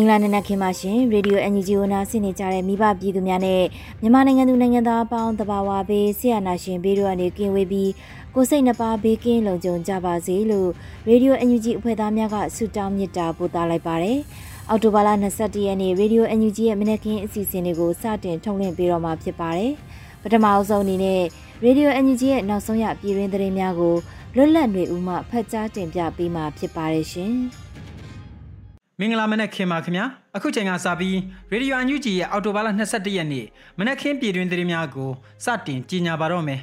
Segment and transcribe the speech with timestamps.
[0.00, 3.62] မင်္ဂလာနံနက်ခင်းပါရှင်ရေဒီယို NUG ကိုနားဆင်နေကြတဲ့မိဘပြည်သူများနဲ့
[4.00, 7.90] မြန်မာနိုင်ငံသူနိုင်ငံသားအပေါင်းတဘာဝဘေးဆရာနာရှင်ဘေးတို့ကနေကင်းဝေးပြီး
[8.34, 10.70] ကိုစိတ်နှပါဘေးကင်းလုံခြုံကြပါစေလို့
[11.08, 14.18] ရေဒီယို NUG အဖွဲ့သားများကဆုတောင်းမေတ္တာပို့သလိုက်ပါတယ်
[14.68, 19.72] အော်တိုဘာလ21ရက်နေ့ရေဒီယို NUG ရဲ့မနက်ခင်းအစီအစဉ်လေးကိုစတင်ထုတ်လွှင့်ပေးတော့မှာဖြစ်ပါတယ်
[20.22, 21.22] ပထမအဆုံးအနေနဲ့
[21.64, 23.94] ရေဒီယို NUG ရဲ့နောက်ဆုံးရပြည်တွင်းသတင်းများကို
[24.36, 27.34] လွတ်လပ်နေဦးမှဖတ်ကြားတင်ပြပေးမှာဖြစ်ပါတယ်ရှင်။
[29.02, 30.04] မင်္ဂလာမနက်ခင်းပါခင်ဗျာ
[30.36, 31.16] အခုချိန်ကစပြီး
[31.50, 33.46] ရေဒီယိုအန်ယူဂျီရဲ့အော်တိုဘာလ22ရက်နေ့
[33.78, 35.10] မနက်ခင်းပြည်တွင်သတင်းများကို
[35.44, 36.60] စတင်ကြီးညာပါတော့မယ်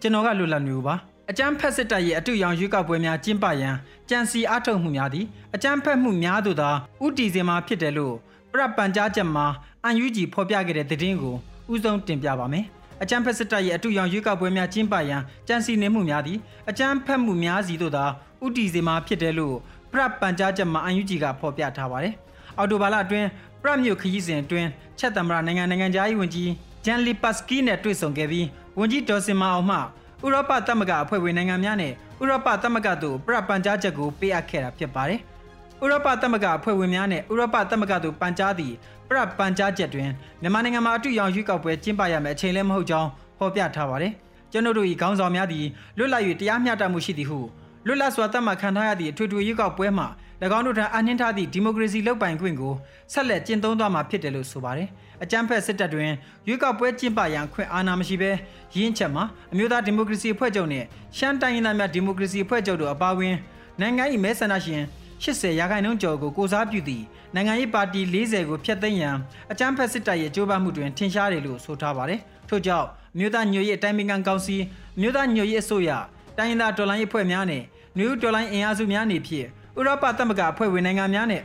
[0.00, 0.94] ကျွန်တော်ကလွတ်လပ်နေဦးပါ
[1.30, 3.74] အကြမ်းဖက်စစ်တပ်ရဲ့အတူရောင်ရွေးကောက်ပွဲများကျင်းပရန်
[4.10, 6.70] ကြံစီအားထုတ်မှုများသည်အကြမ်းဖက်မှုများသို့သာ
[7.04, 8.14] ဥတီစင်မှာဖြစ်တယ်လို့
[8.52, 9.46] ပြပန်ကြားချက်မှာ
[9.84, 11.36] အန်ယူဂျီဖော်ပြခဲ့တဲ့သတင်းကို
[11.72, 12.64] ဥဆုံးတင်ပြပါမယ်
[13.02, 16.38] အကြမ်းဖက်စစ်တပ်ရဲ့အတူရောင်ရွေးကောက်ပွဲများကျင်းပရန်ကြံစီနေမှုများသည်
[16.70, 18.04] အကြမ်းဖက်မှုများစီသို့သာ
[18.44, 19.56] ဥတီစင်မှာဖြစ်တယ်လို့
[19.94, 22.14] ပရပန်ကြားချက်မှာအန်ယူဂျီကဖော်ပြထားပါတယ်။
[22.58, 23.28] အော်တိုဘာလအတွင်း
[23.62, 26.50] ပရမြို့ခရီးစဉ်အတွင်းချက်သမ္မတနိုင်ငံနိုင်ငံသားရေးဝန်ကြီး
[26.84, 28.46] ဂျန်လီပတ်စကီနဲ့တွေ့ဆုံခဲ့ပြီး
[28.78, 35.20] ဝန်ကြီးဒေါ်စင်မာအောင်မှဥရောပသမဂ္ဂအဖွဲ့ဝင်နိုင်ငံများနဲ့ဥရောပသမဂ္ဂတို့ပရပန်ကြားချက်ကိုပေးအပ်ခဲ့တာဖြစ်ပါတယ်။
[35.82, 38.74] ဥရောပသမဂ္ဂအဖွဲ့ဝင်များနဲ့ဥရောပသမဂ္ဂတို့ပန်ကြားသည့်
[39.08, 40.08] ပရပန်ကြားချက်တွင်
[40.40, 44.12] မြန်မာနိုင်ငံမှာအတူရောင်ရွေးကောက်ပွဲကျင်းပရမယ့်အချိန်လည်းမဟုတ်ကြောင်းဖော်ပြထားပါတယ်။
[44.52, 45.66] ကျွန်တော်တို့၏ခေါင်းဆောင်များသည်
[45.98, 47.38] လွတ်လပ်၍တရားမျှတမှုရှိသည်ဟု
[47.86, 50.06] လွတ်လပ်စွာသတ်မှတ်ခံထားရသည့်အထွေထွေရွေးကောက်ပွဲမှာ၎
[50.56, 52.74] င်းတို့ထံအနှင်းထားသည့်ဒီမိုကရေစီလုပ်ပိုင်ခွင့်ကို
[53.12, 54.88] ဆက်လက်ကျင့်သုံးသွားမှာဖြစ်တယ်လို့ဆိုပါတယ်။
[55.22, 56.10] အကြမ်းဖက်စစ်တပ်တွင်
[56.48, 58.30] ရွေးကောက်ပွဲကျင်းပရန်ခွင့်အာဏာမရှိဘဲ
[58.76, 60.84] ရင်းချက်မှာအမျိုးသားဒီမိုကရေစီအဖွဲ့ချုပ်နဲ့
[61.16, 63.34] ရှမ်းတိုင်းရင်းသားများဒီမိုကရေစီအဖွဲ့ချုပ်တို့အပါအဝင်
[63.80, 64.82] နိုင်ငံ၏မဲဆန္ဒရှင်
[65.24, 69.16] 80ရာခိုင်နှုန်းကျော်ကိုကိုစားပြုသည့်နိုင်ငံရေးပါတီ40ကိုဖျက်သိမ်းရန်
[69.52, 74.56] အကြမ်းဖက်စစ်တပ်ရဲ့ကြိုးပမ်းမှုတွင်ထင်ရှားတယ်လို့ဆိုထားပါတယ်။ထို့ကြောင့်မြို့သားညွေရဲ့အတိုင်းပင်ခံကောင်စီ
[75.00, 75.90] မြို့သားညွေရဲ့အစိုးရ
[76.38, 77.62] တိုင်းရင်းသားတော်လှန်ရေးအဖွဲ့များနဲ့
[77.98, 79.46] နယူးတော်လိုင်းအင်အားစုများနေဖြင့်
[79.78, 81.42] ဥရောပသမဂ္ဂအဖွဲ့ဝင်နိုင်ငံများနဲ့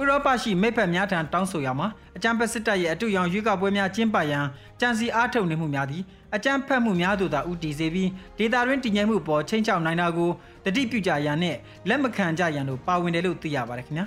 [0.00, 4.46] ဥရောပရှိမိဖက်များထံတောင်းဆိုရမှာအကြမ်းဖက်စစ်တပ်ရဲ့အတူရောင်ရွေးကောက်ပွဲများကျင်းပရန်
[4.80, 6.02] ကြံစီအားထုတ်နေမှုများသည်
[6.34, 10.30] အကြမ်းဖက်မှုများသို့သာဥတီစေပြီးဒေတာတွင်တည်ငြိမ်မှုပေါ်ချိန်ချောက်နိုင်တာကို
[10.64, 11.56] တတိပြုကြရန်နဲ့
[11.88, 14.06] လက်မခံကြရန်တို့ပါဝင်တယ်လို့သိရပါတယ်ခင်ဗျာ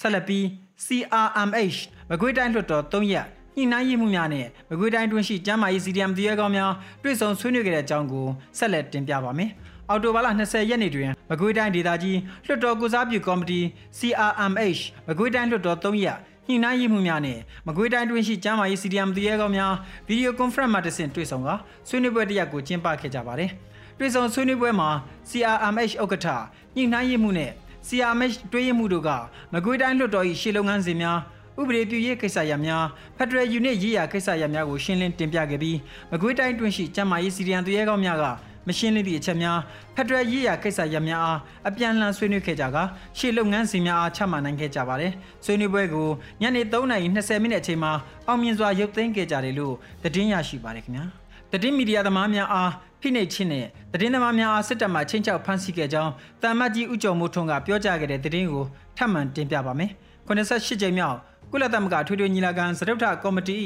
[0.00, 0.44] ဆက်လက်ပြီး
[0.84, 1.78] CRMH
[2.10, 8.26] မကွေးတိုင်းလွှတ်တော်3ရက်ညှိနှိုင်းရေးမှုများနဲ့မကွေးတိုင်းတွင်းရှိကျမ်းမာရေး CDM တရေကောင်းများတွေ့ဆုံဆွေးနွေးခဲ့တဲ့အကြောင်းကို
[8.58, 9.50] ဆက်လက်တင်ပြပါမယ်
[9.90, 13.60] အော်တိုဘာလ20ရက်နေ့တွင်မကွေးတိုင်းဒေသကြီးလွှတ်တော်ကုစားပြုကော်မတီ
[13.98, 19.72] CRMH မကွေးတိုင်းလွှတ်တော်3ရက်ညှိနှိုင်းရေးမှုများနဲ့မကွေးတိုင်းတွင်းရှိကျမ်းမာရေး CDM တရေကောင်းများ
[20.06, 21.48] ဗီဒီယိုကွန်ဖရင့်မှတဆင့်တွေ့ဆုံက
[21.88, 23.50] ဆွေးနွေးပွဲတစ်ရပ်ကိုကျင်းပခဲ့ကြပါတယ်။
[23.98, 24.88] တွေ့ဆုံဆွေးနွေးပွဲမှာ
[25.30, 26.28] CRMH ဥက္ကဋ္ဌ
[26.76, 27.50] ညှိနှိုင်းရေးမှုနဲ့
[27.88, 29.10] CRMH တွဲရေးမှုတို့က
[29.52, 31.18] မကွေးတိုင်းလွှတ်တော်၏ရှေ့လုပ်ငန်းစဉ်များ
[31.60, 32.84] ဥပဒေပြုရေးကိစ္စရပ်များ
[33.16, 35.78] ဖက်ဒရယ်ယူနစ်ရေးရာကိစ္စရပ်များကိုရှင်းလင်းတင်ပြခဲ့ပြီး
[36.12, 38.24] မကွေးတိုင်းတွင်းရှိကျမ်းမာရေးစီရီယံတရေကောင်းများက
[38.66, 39.58] မရှင်းလင်းသည့်အချက်များ
[39.94, 42.82] ဖက်ဒရယ်ရေးရာကိစ္စရပ်များအားအပြန်အလှန်ဆွေးနွေးခဲ့ကြကာ
[43.18, 45.12] ရှေ့လုပ်ငန်းစဉ်များအားချမှတ်နိုင်ခဲ့ကြပါတယ်။
[45.44, 46.08] ဆွေးနွေးပွဲကို
[46.40, 47.92] ညနေ3:20မိနစ်အချိန်မှာ
[48.26, 51.04] အောင်မြင်စွာရုပ်သိမ်းခဲ့ကြတယ်လို့သတင်းရရှိပါတယ်ခင်ဗျာ။
[51.52, 56.12] သတင်းမီဒီယာသမားများအားဖိနှိပ်ခြင်းနဲ့သတင်းသမားများအားစစ်တပ်မှချင်းချောက်ဖမ်းဆီးခဲ့ကြောင်း
[56.42, 58.64] တာမတ်ကြီးဦးကျော်မိုးထွန်းကပြောကြားခဲ့တဲ့သတင်းကို
[58.96, 59.90] ထပ်မံတင်ပြပါမယ်။
[60.28, 61.16] 88ကြိမ်မြောက်
[61.50, 63.58] ကုလသမဂ္ဂထွေထွေညီလာခံစတုထကော်မတီ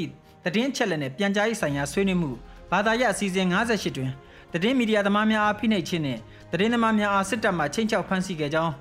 [0.43, 2.31] သတင်းချက်လက်နဲ့ပြန်ကြားရေးဆိုင်ရာဆွေးနွေးမှု
[2.71, 4.11] ဘာသာရပ်အစီအစဉ်58တွင်
[4.57, 6.17] သတင်းမီဒီယာသမားများအားဖိနှိပ်ခြင်းနဲ့
[6.51, 8.73] သတင်းသမားများအားစစ်တပ်မှချင်းချောက်ဖမ်းဆီးခဲ့ကြောင်း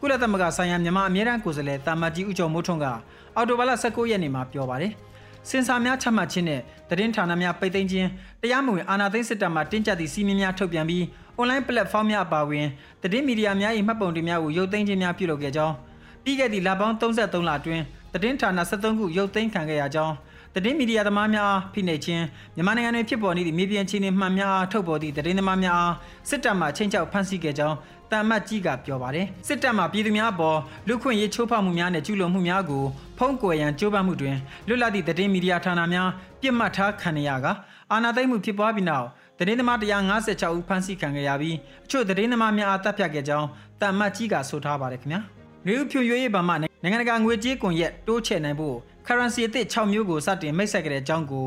[0.00, 2.86] ကုလသမဂ္ဂဆိုင်ရာမြန်မာအမြဲတမ်းကိုယ်စားလှယ်တာမတ်ကြီးဦးကျော်မိုးထွန်းက
[3.36, 4.92] အော်တိုဘာလ19ရက်နေ့မှာပြောပါတယ်။
[5.48, 6.60] စင်ဆာများချမှတ်ခြင်းနဲ့
[6.90, 8.08] သတင်းဌာနများပိတ်သိမ်းခြင်း
[8.42, 11.02] တရားမဝင်အာဏာသိမ်းစစ်တပ်မှတင်းကျပ်သည့်စီးမင်းများထုတ်ပြန်ပြီး
[11.40, 12.66] online platform များအပါအဝင်
[13.02, 15.74] သတင်းမီဒီယာများ၏မှတ်ပုံတင်များကိုရုပ်သိမ်းခြင်းများပြုလုပ်ခဲ့ကြောင်း
[16.24, 17.82] ပြီးခဲ့သည့်လပေါင်း33လအတွင်း
[18.12, 20.14] သတင်းဌာန73ခုရုပ်သိမ်းခံခဲ့ရကြောင်း
[20.56, 22.24] သတင်းမီဒီယာသမားများဖိနှိပ်ခြင်း
[22.56, 25.94] မြန်မာနိုင်ငံတွင်ဖြစ်ပေါ်နေသည့်မြေပြင်အခြေအနေမှန်များအားထုတ်ပေါ်သည့်သတင်းသမားများအား
[26.28, 27.76] စစ်တပ်မှချင်းချောက်ဖမ်းဆီးခဲ့ကြောင်း
[28.10, 30.58] တမ်မတ်ကြီးကပြောပါတယ်စစ်တပ်မှပြည်သူများအပေါ်
[30.88, 32.84] လူခွင့်ရေးချိုးဖောက်မှုများနဲ့ကျူးလွန်မှုများကို
[33.18, 34.36] ဖုံးကွယ်ရန်ကြိုးပမ်းမှုတွင်
[34.68, 36.08] လွတ်လပ်သည့်သတင်းမီဒီယာဌာနများ
[36.40, 37.46] ပြစ်မှတ်ထားခံရက
[37.92, 39.06] အာဏာသိမ်းမှုဖြစ်ပွားပြီးနောက်
[39.38, 39.78] သတင်းသမား
[40.18, 43.48] 156ဦးဖမ်းဆီးခံခဲ့ရပြီးအချို့သတင်းသမားများအားတပ်ဖြတ်ခဲ့ကြောင်း
[43.80, 45.20] တမ်မတ်ကြီးကဆိုထားပါတယ်ခင်ဗျာ။
[45.66, 51.46] လူဖြူရွေးဘာမှနိုင်ငံတကာငွေကြေးကွန်ရက်တိုးချဲ့နိုင်ဖို့ currency အသစ်6မျိုးကိုစတင်မိတ်ဆက်ခဲ့တဲ့အကြောင်းကို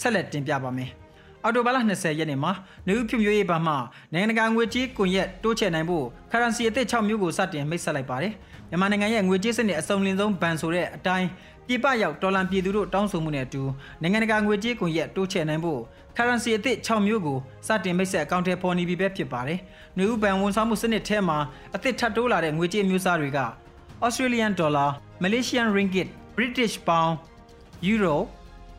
[0.00, 0.90] ဆက်လက်တင်ပြပါမယ်။
[1.42, 2.52] အော်တိုဘာလ20ရက်နေ့မှာ
[2.86, 3.74] နေဦးဖြူမျိုးရေးဘာမှ
[4.12, 8.32] နိုင်ငံတကာငွေကြေးကွန်ရက်တိုးချဲ့နိုင်ဖို့ currency အသစ်6မျိုးကိုစတင်မိတ်ဆက်လိုက်ပါတယ်။
[8.70, 11.28] မြန်မာနိုင်ငံရဲ့ငွေကြေးစနစ်အစုံလင်ဆုံးဘဏ်ဆိုတဲ့အတိုင်း
[11.66, 13.62] ပြည်ပရောက်ဒေါ်လာပြည်သူတို့တောင်းဆိုမှုနဲ့အတူ
[14.02, 15.80] နိုင်ငံတကာငွေကြေးကွန်ရက်တိုးချဲ့နိုင်ဖို့
[16.16, 19.58] currency အသစ်6မျိုးကိုစတင်မိတ်ဆက်အကောင့်ထဲပေါ်နေပြီပဲဖြစ်ပါတယ်။
[19.98, 21.38] နေဦးဘဏ်ဝန်ဆောင်မှုစနစ်ထဲမှာ
[21.74, 23.40] အသစ်ထပ်တိုးလာတဲ့ငွေကြေးမျိုးစားတွေက
[24.04, 24.88] Australian dollar,
[25.22, 27.18] Malaysian ringgit, British pound,
[27.80, 28.28] euro,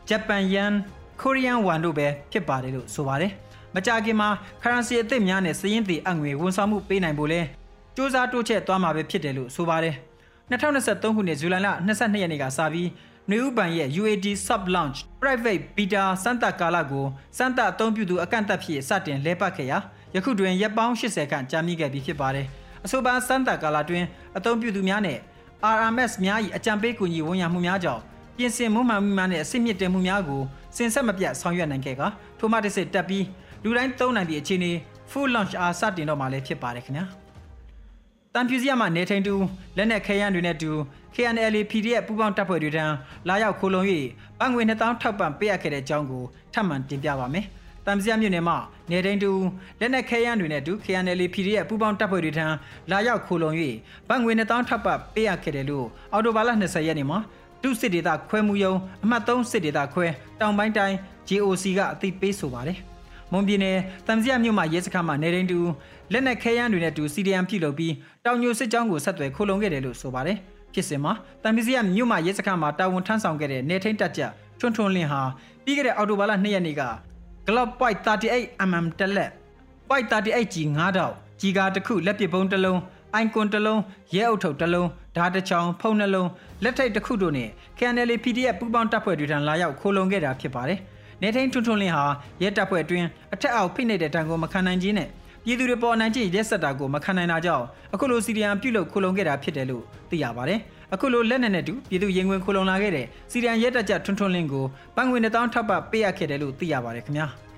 [0.06, 0.84] Japan yen,
[1.16, 3.32] Korean won တို့ပဲဖြစ်ပါတယ်လို့ဆိုပါတယ်။
[3.74, 4.28] မကြခင်မှာ
[4.62, 7.44] currency အသစ်များနဲ့စည်ရင်းတည်အငွေဝန်ဆောင်မှုပေးနိုင်ဖို့လဲစ
[7.96, 9.94] 조사တိုးချဲ့သွားမှာပဲဖြစ်တယ်လို့ဆိုပါတယ်။
[10.50, 12.88] 2023ခုနှစ်ဇူလိုင်လ22ရက်နေ့ကစပြီး
[13.30, 17.06] နယူးဘန်ရဲ့ UAD sub launch private beta စမ်းသပ်ကာလကို
[17.38, 19.78] စမ်းသပ်အသုံးပြုသူအကန့်အသတ်ဖြစ်စတင်လဲပတ်ခဲ့ရာ
[20.14, 22.46] ယခုတွင်ရက်ပေါင်း80ခန့်ကြာမြင့်ခဲ့ပြီးဖြစ်ပါတယ်။
[22.84, 24.04] အဆိုပါစမ်းသပ်ကာလတွင်
[24.36, 25.18] အသုံးပြုသူများနဲ့
[25.62, 28.02] RMS များ၏အကြံပေးကူညီဝန်ရမှုများကြောင့်
[28.36, 30.42] ပြင်ဆင်မှုမှန်မှုများနဲ့အဆင့်မြင့်တင်မှုများကို
[30.76, 32.02] စင်ဆက်မပြတ်ဆောင်ရွက်နိုင်ခဲ့က
[32.38, 33.24] ထိုမှတစ်စစ်တက်ပြီး
[33.62, 34.72] လူတိုင်းသုံးနိုင်သည့်အခြေအနေ
[35.10, 37.04] full launch အားစတင်တော့မှလည်းဖြစ်ပါတယ်ခင်ဗျာ
[38.34, 39.34] တန်ဖြူစရမှနေထိန်တူ
[39.76, 40.70] လက်နက်ခဲယမ်းတွေနဲ့တူ
[41.14, 42.84] KNL PDF ပူးပေါင်းတပ်ဖွဲ့တွေထံ
[43.28, 43.82] လာရောက်ခိုလုံ၍
[44.38, 47.46] ပန်းငွေ2000ထောက်ပံ့ပေးအပ်ခဲ့တဲ့အကြောင်းကိုထပ်မံတင်ပြပါမယ်။
[47.88, 48.56] တမ်စရမြို့နယ်မှာ
[48.90, 49.30] နေတိုင်းတူ
[49.80, 52.46] လက်နက်ခဲယမ်းတွေနဲ့တူ KNL PDF ပူးပေါင်းတပ်ဖွဲ့တွေထံ
[52.90, 53.50] လာရောက်ခိုလုံ၍
[54.08, 57.18] ပန်းငွေ2000ထောက်ပံ့ပေးအပ်ခဲ့တယ်လို့အော်တိုဘာလ20ရက်နေ့မှာ
[57.62, 58.74] ဒုစစ်ဒေသခွဲမှုယုံ
[59.04, 60.06] အမှတ်3စစ်ဒေသခွဲ
[60.40, 60.96] တောင်ပိုင်းတိုင်း
[61.28, 62.78] GOC ကအသိပေးဆိုပါတယ်။
[63.32, 65.58] မွန်ပြည်နယ်တမ်စရမြို့မှာရဲစခန်းမှာနေတိုင်းတူ
[66.12, 67.94] လက်နက်ခဲယမ်းတွေနဲ့တူ CDM ပြုလုပ်ပြီး
[68.24, 70.38] တောင်ညိုစစ်ကြောင်းကိုဆက်သွယ်ခိုလုံခဲ့တယ်လို့ဆိုပါတယ်။
[70.74, 71.12] ဖြစ်စဉ်မှာ
[71.42, 74.22] တမ်ပီစီယမြို့မှာရဲစခန်းမှာတာဝန်ထမ်းဆောင်ခဲ့တဲ့နေထိန်တက်ကြ
[74.58, 75.22] ထွန်းထွန်းလင်းဟာ
[75.64, 76.82] ပြီးခဲ့တဲ့အောက်တိုဘာလ2ရက်နေ့က
[77.50, 79.30] Glock Point 38mm တက်လက်
[79.88, 82.80] Point 38G 9တောက်ကြီးကားတစ်ခုလက်ပစ်ပုံးတစ်လုံး
[83.14, 83.80] အိုင်ကွန်တစ်လုံး
[84.14, 86.28] ရဲအုပ်ထုပ်တစ်လုံးဓာတ်တစ်ချောင်းဖုံးနှလုံး
[86.62, 87.48] လက်ထိတ်တစ်ခုတို့နဲ့
[87.78, 90.78] KNL PDF ပူးပေါင်းတပ်ဖွဲ့တွေထံလာရောက်ခိုးလုံခဲ့တာဖြစ်ပါတယ်။
[91.22, 92.04] နေထိန်ထွန်းထွန်းလင်းဟာ
[92.42, 95.08] ရဲတပ်ဖွဲ့အတွင်းအထက်အောက်ဖိနှိပ်တဲ့တံကိုမခံနိုင်ခြင်းနဲ့
[95.44, 100.60] ပြည်သူတွေပေါ်နိုင်ခြင်းရက်စက်တာကိုမခံနိုင်တာကြောင့်အခုလိုစီရီယံပြုတ်လုခိုလုံခဲ့တာဖြစ်တယ်လို့သိရပါတယ်။
[100.92, 104.64] အခုလိုလက်နက်နဲ့တူပြည်သူရင်ဝင်ခိုလုံလာခဲ့တဲ့စီရီယံရက်တက်ကြထွန်းထွန်းလင်းကို
[104.96, 107.28] ပန်းငွေ1000ထပ်ပပေးအပ်ခဲ့တယ်လို့သိရပါတယ်ခင်ဗျာ။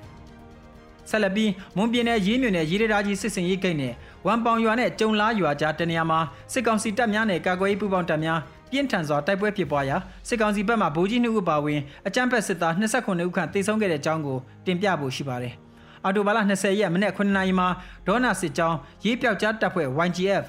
[1.11, 3.94] ဆက်လက်ပြီးမွန်ပြည်နယ်ရေးမြို့နယ်ရေးရတာကြီးစစ်စင်ရေးဂိတ်နဲ့
[4.27, 6.21] ဝမ်ပောင်ရွာနဲ့ကျုံလားရွာကြားတနေရာမှာ
[6.53, 8.41] စစ်ကောင်စီတပ်များနဲ့ကာကွယ်ရေးပူးပေါင်းတပ်များ
[8.71, 9.97] ပြင်းထန်စွာတိုက်ပွဲဖြစ်ပွားရာ
[10.29, 15.55] စစ်ကောင်စီဘက်မှဗိုလ်ကြီးနှုတ်ဦးပါဝင်အကြမ်းဖက်စစ်သား29ဦးခန့်တေဆုံးခဲ့တဲ့အကြောင်းကိုတင်ပြဖို့ရှိပါတယ်။
[16.05, 17.69] အော်တိုဘာလ20ရက်မနေ့9နာရီမှာ
[18.06, 20.44] ဒေါနာစစ်ကြောင်းရေးပြောက်ကြားတပ်ဖွဲ့ YGF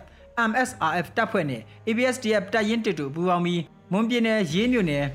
[0.49, 3.61] MSRF တပ်ဖွဲ့နဲ့ ABSDF တပ်ရင်းတစ်တူပူးပေါင်းပြီး
[3.91, 5.05] မွန်ပြည်နယ်ရေးမြို့နယ်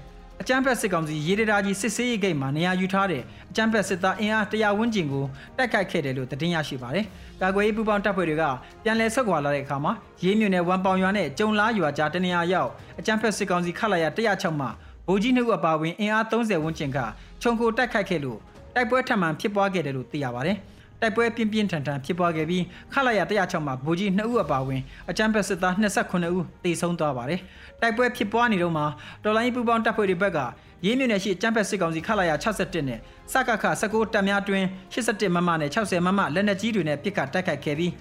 [0.40, 5.24] အကြမ်းဖက်စစ်ကောင်စီရေးဒရာကြီးစစ်ဆေးရေးဂိတ်မှာနေရာယူထားတဲ့အကြမ်းဖက်စစ်သားအင်အား100ဝန်းကျင်ကို
[5.56, 7.04] တိုက်ခိုက်ခဲ့တယ်လို့သတင်းရရှိပါတယ်။
[7.42, 8.44] ကာကွယ်ရေးပူးပေါင်းတပ်ဖွဲ့တွေက
[8.84, 9.92] ပြန်လည်ဆက်ခွာလာတဲ့အခါမှာ
[10.22, 14.66] ရေးမြို့နယ်ဝမ်ပောင်ရွာနဲ့ကျုံလားရွာကြားတနေရာရောက်အကြမ်းဖက်စစ်ကောင်စီခတ်လိုက်ရ106မှ
[15.06, 16.98] ဗိုလ်ကြီးနှုတ်အပါဝင်အင်အား30ဝန်းကျင်က
[17.42, 18.38] ခြုံကိုတိုက်ခိုက်ခဲ့လို့
[18.74, 20.56] တိုက်ပွဲထပ်မံဖြစ်ပွားခဲ့တယ်လို့သိရပါတယ်။
[21.00, 27.40] တိုက်ပွဲပြင်းပြင်းထန်ထန်ဖြစ်ပွားခဲ့ပြီးခလာရ106မှာဗိုလ်ကြီး2ဦးအပါအဝင်အကြမ်းဖက်စစ်သား29ဦးတေဆုံးသွားပါတယ်။
[27.80, 28.86] တိုက်ပွဲဖြစ်ပွားနေတော့မှာ
[29.24, 30.38] တော်လိုင်းပူပေါင်းတပ်ဖွဲ့တွေဘက်က
[30.84, 32.98] ရေးမြင့်နယ်ရှိအကြမ်းဖက်စစ်ကောင်စီခလာရ61နဲ့
[33.32, 37.92] စကခ19တပ်များတွင်81မမနဲ့60မမလက်နက်ကြီးတွေနဲ့ပစ်ခတ်တိုက်ခိုက်ခဲ့ပြီး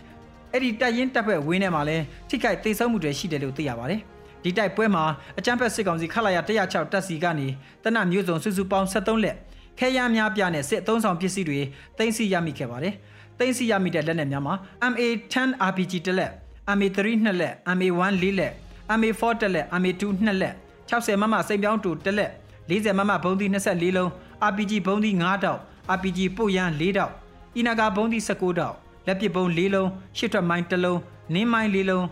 [0.51, 4.01] အဲ့ဒီတပ်ရင်းတပ်ဖွဲ့ဝင်းထဲမှာလည်းထိခိုက်တေဆုံးမှုတွေရှိတယ်လို့သိရပါတယ်။
[4.43, 5.03] ဒီတိုက်ပွဲမှာ
[5.39, 7.47] အကြမ်းဖက်စစ်ကောင်စီခလာရ106တပ်စီကနေ
[7.83, 9.37] တနတ်မျိုးစုံစုစုပေါင်း73လက်
[9.79, 11.59] ခဲယမ်းများပြနဲ့စစ်အုံဆောင်ပစ္စည်းတွေ
[11.97, 12.93] တင်စီရမိခဲ့ပါတယ်။
[13.39, 14.55] တင်စီရမိတဲ့လက်နက်များမှာ
[14.91, 15.35] MA10
[15.69, 16.31] RPG တစ်လက်
[16.77, 18.53] MA3 နှစ်လက် MA1 လေးလက်
[18.99, 20.53] MA4 တစ်လက် MA2 နှစ်လက်
[20.89, 22.31] 60မမစိန်ပြောင်းတူတစ်လက်
[22.69, 24.09] 40မမဘုံသီး24လုံး
[24.49, 25.59] RPG ဘုံသီး9တောက်
[25.95, 27.13] RPG ပို့ရန်4တောက်
[27.55, 28.75] အီနာဂါဘုံသီး19တောက်
[29.07, 30.99] လက်ပစ်ဘုံ4လုံးရှစ်ထွက်မိုင်း1လုံး
[31.33, 32.03] နင်းမိုင်း4လုံး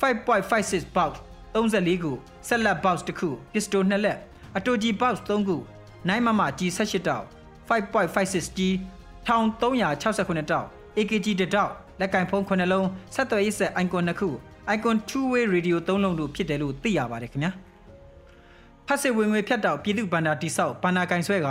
[0.00, 1.10] 5.56 box
[1.54, 2.12] 34ခု
[2.48, 4.18] ဆက်လက် box တစ်ခု pistol 2လက်
[4.56, 5.56] အတူကြီး box 3ခု
[6.08, 7.24] 9မမ G18 တောက်
[7.68, 8.60] 5.56G
[9.26, 10.66] 1369တောက်
[10.96, 14.28] AKG တတောက်လက်ကင်ဖုန်း9လုံးဆက်သွယ်ရေးဆက် icon 2ခု
[14.74, 17.52] icon two way radio 3လုံးတို့ဖြစ်တယ်လို့သိရပါတယ်ခင်ဗျာ
[18.86, 21.48] ဖတ်စစ်ဝင်ငွေဖြတ်တောက်ပြည်သူဗန္ဒာတိဆောက်ဗန္ဒာကင်ဆွဲက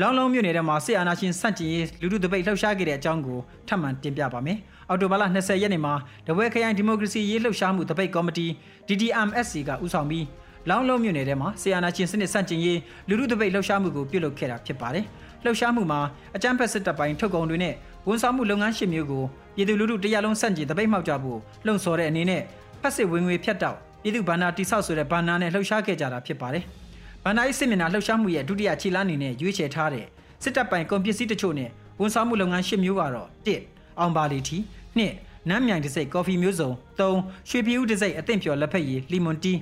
[0.00, 3.38] လောင်းလုံးမြို့နယ်ထဲမှာစစ်အာဏာရှင်စန့်ကျင်ရေးလူထုတပိတ်လှုပ်ရှားခဲ့တဲ့အကြောင်းကို
[3.68, 5.94] ထပ်မံတင်ပြပါမယ်။အော်တိုဘာလ20ရက်နေ့မှာ
[6.26, 8.46] တပွဲခရိုင်ဒီမိုကရေစီရေးလှုပ်ရှားမှုတပိတ်ကော်မတီ
[8.88, 10.24] DDMSC ကဦးဆောင်ပြီး
[10.68, 15.04] လောင်းလုံးမြို့နယ်ထဲမှာဆီယနာချင်းစနစ်စန့်ကျင်ရေးလူလူတပိတ်လှုပ်ရှားမှုကိုပြုလုပ်ခဲ့တာဖြစ်ပါတယ်။
[15.44, 16.00] လှုပ်ရှားမှုမှာ
[16.36, 17.74] အကြမ်းဖက်စစ်တပ်ပိုင်းထုတ်ကုန်တွေနဲ့
[18.08, 19.24] ဝန်ဆောင်မှုလုပ်ငန်းရှင်မျိုးကို
[19.54, 22.42] ပြည်သူလူထုတရားလုံးစန့်ကျင်တပိတ်မှောက်ကြဖို့လှုံ့ဆော်တဲ့အနေနဲ့
[22.80, 26.64] ဖက်စစ်ဝင်ငွေဖြတ်တောက်ပြည်သူဗန္နာတိဆောက်ဆိုတဲ့ဗန္နာနဲ့လှုပ်ရှားခဲ့ကြတာဖြစ်ပါတယ်။
[27.24, 30.06] ဗန္နာ၏စစ်မျက်နှာလှုပ်ရှားမှုရဲ့ဒုတိယခြေလှမ်းအနေနဲ့ရွေးချယ်ထားတဲ့
[30.42, 33.28] စစ်တပ်ပိုင်းကုန်ပစ္စည်းတချို့နဲ့ဝန်ဆောင်မှုလုပ်ငန်းရှင်မျိုးကတော့
[33.64, 34.58] 1အောင်ပါလီတီ
[34.98, 39.52] 2နမ်းမြိုင်တစိတ်ကော်ဖီမျိုးစုံ3ရွှေပြည်ဦးတစိတ်အသင့်ဖြော်လက်ဖက်ရည်လီမွန်တီ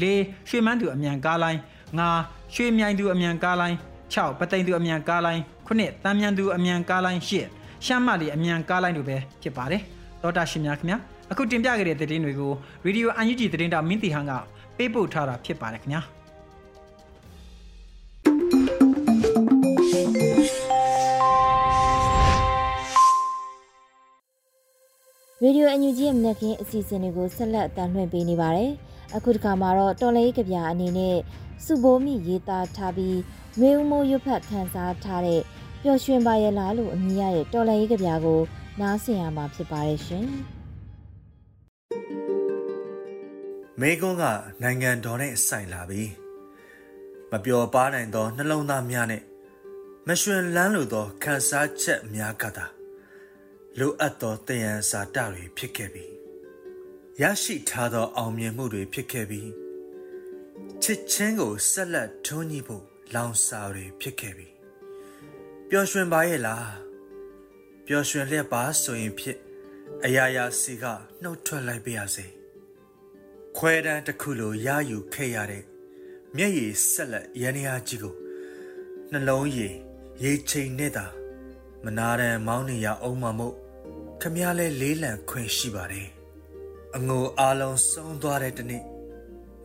[0.00, 1.60] 4ရွှေမန်းသူအမြန်ကားလိုင်း
[2.08, 3.76] 5ရွှေမြိုင်သူအမြန်ကားလိုင်း
[4.14, 9.82] 6ပသိမ်သူအမြန်ကားလိုင်း9တမ်းမြန်သူအမြန်ကားလိုင်း8ရှမ်းမလီအမြန်ကားလိုင်းတို့ပဲဖြစ်ပါတယ်
[10.22, 10.98] တောတာရှင်များခင်ဗျာ
[11.30, 12.52] အခုတင်ပြခဲ့တဲ့သတင်းတွေကို
[12.86, 14.32] Radio UNG သတင်းတာမင်းတီဟန်က
[14.76, 16.02] ပေးပို့ထားတာဖြစ်ပါတယ်ခင်ဗျာ
[25.42, 28.72] ရေဒီယိုအန်ယူဂျီရဲ့မနက်ခင်းအစီအစဉ်တွေကိုဆက်လက်တင်လွှင့်ပေးနေပါတယ်။
[29.16, 31.16] အခုတစ်ခါမှာတော့တော်လေးကဗျာအနေနဲ့
[31.64, 33.18] စုဘိုးမိရေးသားထားပြီး
[33.60, 35.40] မျိုးဦးမိုးရွတ်ဖတ်ခန်းစားထားတဲ့
[35.82, 38.40] ပျော်ရွှင်ပါရဲ့လားလို့အမည်ရတဲ့တော်လေးကဗျာကို
[38.80, 40.26] နားဆင်ရမှာဖြစ်ပါတယ်ရှင်။
[43.80, 44.24] မေကွန်းက
[44.62, 46.02] နိုင်ငံတော်နဲ့ဆိုင်လာပြီ။
[47.30, 49.22] မပျော်ပါနိုင်သောနှလုံးသားများနဲ့
[50.08, 52.66] မရွှင်လန်းလိုသောခန်းစားချက်များကသာ
[53.78, 56.13] လိုအပ်သောတယံဇာတတွေဖြစ်ခဲ့ပြီ
[57.22, 59.42] ရရှိထားသောအောင်မြင်မှုတွေဖြစ်ခဲ့ပြီ
[60.82, 64.48] ချစ်ချင်းကိုဆက်လက်ထွန်းညှိဖို့လောင်စာတွေဖြစ်ခဲ့ပြီ
[65.68, 66.68] ပျော်ရွှင်ပါရဲ့လား
[67.86, 69.38] ပျော်ရွှင်လျက်ပါဆိုရင်ဖြစ်
[70.04, 70.84] အရာရာစီက
[71.22, 72.26] နှုတ်ထွက်လိုက်ပါရစေ
[73.56, 75.64] ခွဲတန်းတစ်ခုလိုရယူခဲ့ရတဲ့
[76.36, 78.14] မျက်ရည်ဆက်လက်ရန်ရာကြီးကို
[79.12, 79.74] နှလုံးရည်
[80.22, 81.06] ရေချိန်နဲ့သာ
[81.84, 83.54] မနာရန်မောင်းနေရအောင်မမို့
[84.20, 86.13] ခမရလဲလေးလံခွင့်ရှိပါတယ်
[86.96, 88.84] အငိုအားလုံးဆုံးသွားတဲ့တနေ့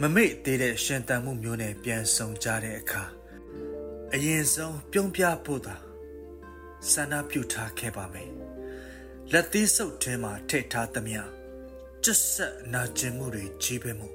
[0.02, 3.04] မမေ့သေးတဲ့ရှင်တန်မှုမျိုးနဲ့ပြန်ဆုံကြတဲ့အခါ
[4.14, 5.76] အရင်ဆုံးပြုံးပြဖို့သာ
[6.92, 8.30] ဆန္ဒပြုထားခဲ့ပါမယ်
[9.32, 11.22] လက်သီးစုပ်ထဲမှာထည့်ထားသမျှ
[12.04, 14.10] ကျက်ဆက်နာကျင်မှုတွေကြီးပဲမှု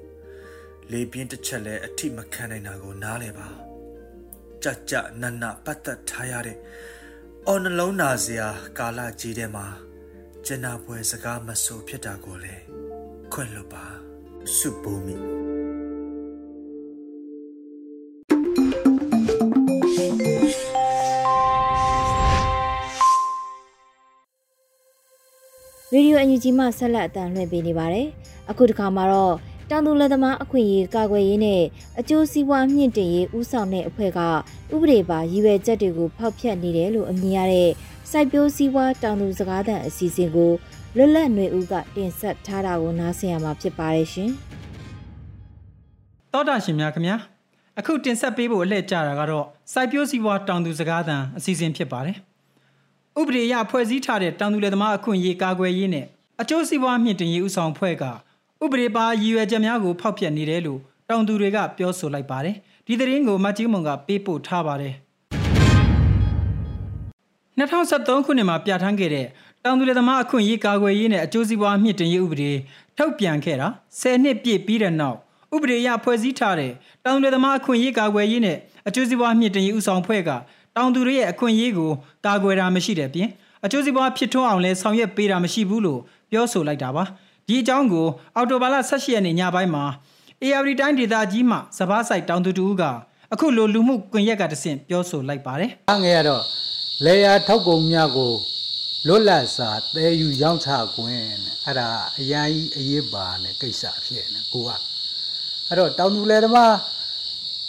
[0.91, 3.47] လေပြင်းတစ်ချက်လဲအထိမခံနိုင်တာကိုနားလဲပါ
[4.63, 6.57] ကြကြနနပတ်သက်ထားရတဲ့
[7.47, 9.65] အော်နှလုံးနာစရာကာလကြီးထဲမှာ
[10.45, 12.84] ကျင်နာပွဲစကားမဆိုဖြစ်တာကိုလည်း
[13.33, 13.85] ခွင့်လွတ်ပါ
[14.57, 15.15] စုပူမိ
[25.93, 28.07] ရေဒီယိုအန်ယူဂျီမှဆက်လက်အတန်လွှင့်ပေးနေပါတယ်။
[28.49, 29.35] အခုတစ်ခါမှာတော့
[29.69, 31.63] တောင်သူလက်သမားအခွင့်အရေးကာကွယ်ရေးနဲ့
[31.99, 34.27] အကျိုးစီးပွားမြင့်တင်ရေးဦးဆောင်တဲ့အဖွဲ့ကဥ
[34.81, 37.71] ပဒေပါရည်ရွယ်ချက်တွေကိုဖောက်ဖျက်နေတယ်လို့အမည်ရတဲ့
[38.11, 40.51] စိုက်ပျိုးစည်းဝါးတောင်သူစကားသံအစီအစဉ်ကို
[40.97, 44.29] လွတ်လပ်ຫນွေဦးကတင်ဆက်ထားတာကိုနားဆင်ရမှာဖြစ်ပါတယ်ရှင်။
[46.33, 47.17] တောတာရှင်များခင်ဗျာ
[47.79, 52.17] အခုတင်ဆက်ပေးဖို့အလှည့်ကြတာကတော့စိုက်ပျိုးစည်းဝါးတောင်သူစကားသံအစီအစဉ်ဖြစ်ပါတယ်။
[53.19, 56.05] ဥပဒေအရဖွဲ့စည်းထားတဲ့တောင်သူလယ်သမားအခွင့်အရေးကာကွယ်ရေးနဲ့
[56.41, 58.03] အကျိုးစီးပွားမြင့်တင်ရေးဥဆောင်ဖွဲ့က
[58.63, 62.55] ဥပဒေပါရည်ရွယ်ချက်များကိုဖောက်ဖျက်နေတယ်လို့တောင်သူတွေကပြောဆိုလိုက်ပါတယ်။
[62.87, 64.93] ဒီသတင်းကိုမတ်ကြီးမုံကပေးပို့ထားပါတယ်။
[67.59, 69.27] 2023ခုနှစ်မှာပြဋ္ဌာန်းခဲ့တဲ့
[69.67, 72.51] တောင်သူလယ်သမားအခွင့်အရေးကာကွယ်ရေးနဲ့အကျိုးစီးပွားမြင့်တင်ရေးဥပဒေ
[72.97, 73.67] ထုတ်ပြန်ခဲ့တာ
[73.99, 75.17] 10နှစ်ပြည့်ပြီးတဲ့နောက်
[75.55, 76.71] ဥပဒေအရဖွဲ့စည်းထားတဲ့
[77.05, 78.57] တောင်သူလယ်သမားအခွင့်အရေးကာကွယ်ရေးနဲ့
[78.87, 80.29] အကျိုးစီးပွားမြင့်တင်ရေးဥဆောင်ဖွဲ့က
[80.75, 81.91] တောင်သူတွေရဲ့အခွင့်အရေးကို
[82.25, 83.29] ကာကွယ်တာမရှိတဲ့ပြင်
[83.65, 87.03] အကျိုးစီးပွားဖြစ်ထွန်းအောင်လဲဆောင်ရွက်ပေးတာမရှိဘူးလို့ပြောဆိုလိုက်တာပါ
[87.47, 89.83] ဒီအကြောင်းကိုအော်တိုဘာလ18ရက်နေ့ညပိုင်းမှာ
[90.43, 92.83] AR တိုင်းဒေသကြီးမှစပားဆိုင်တောင်သူတူက
[93.33, 96.43] အခုလိုလူမှုကွန်ရက်ကတဆင့်ပြောဆိုလိုက်ပါတယ်။အငယ်ကတော့
[97.05, 98.33] လေယာထောက်ကုန်များကို
[99.07, 104.69] လွတ်လပ်စွာသဲယူရောင်းချခွင့်နဲ့အဲ့ဒါအရာကြီးအရေးပါတဲ့ကိစ္စဖြစ်နေကိုက
[105.67, 106.75] အဲ့တော့တောင်သူလယ်သမား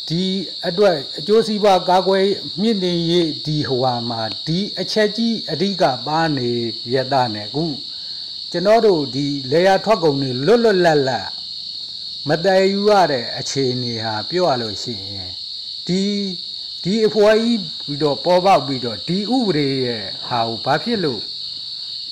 [0.09, 0.23] ဒီ
[0.69, 2.27] အတွက်အကျိုးစီးပွားကာကွယ်
[2.61, 6.51] မြင့်တင်ရေးဒီဟိုဟာမှာဒီအချက်ကြီးအဓိကပါနေ
[6.95, 7.65] ရတာနဲ့ခု
[8.51, 11.29] ကျွန်တော်တို့ဒီလေယာထွက်ကုန်တွေလွတ်လွတ်လပ်လပ်
[12.29, 15.33] မတည်ယူရတဲ့အခြေအနေဟာပြောရလို့ရှိရင်
[15.87, 16.03] ဒီ
[16.85, 21.21] ဒီအဖွားကြီးပြီးတော့ပေါ်ပေါက်ပြီးတော့ဒီဥပဒေရဲ့ဟာကိုဘာဖြစ်လို့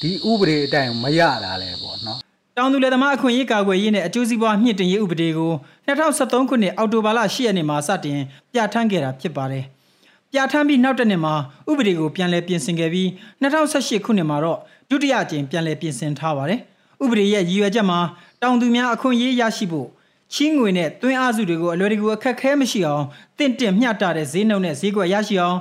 [0.01, 2.19] ဒီဥပဒေအတိုင်းမရတာလဲပေါ့နော်
[2.59, 5.53] တောင်သူလယ်သမားအခွင့်အရေးကာကွယ်ရေးနဲ့အကျိုးစီးပွားမြင့်တင်ရေးဥပဒေကို
[5.87, 8.19] 2023ခုနှစ်အောက်တိုဘာလ10ရက်နေ့မှာစတင်
[8.53, 9.65] ပြဋ္ဌာန်းခဲ့တာဖြစ်ပါတယ်။
[10.33, 11.35] ပြဋ္ဌာန်းပြီးနောက်တစ်နှစ်မှာ
[11.71, 13.09] ဥပဒေကိုပြန်လည်ပြင်ဆင်ခဲ့ပြီး
[13.43, 16.61] 2018ခုနှစ်မှာတော့ဒုတိယကြိမ်ပြန်လည်ပြင်ဆင်ထားပါတယ်။
[17.03, 17.99] ဥပဒေရဲ့ရည်ရွယ်ချက်မှာ
[18.43, 19.89] တောင်သူများအခွင့်အရေးရရှိဖို့
[20.33, 23.05] ချင်းငွေနဲ့တွင်းအားစုတွေကိုအလွယ်တကူအခက်ခဲမရှိအောင်
[23.39, 25.59] တင့်တင့်မျှတတဲ့ဈေးနှုန်းနဲ့ဈေးကွက်ရရှိအောင်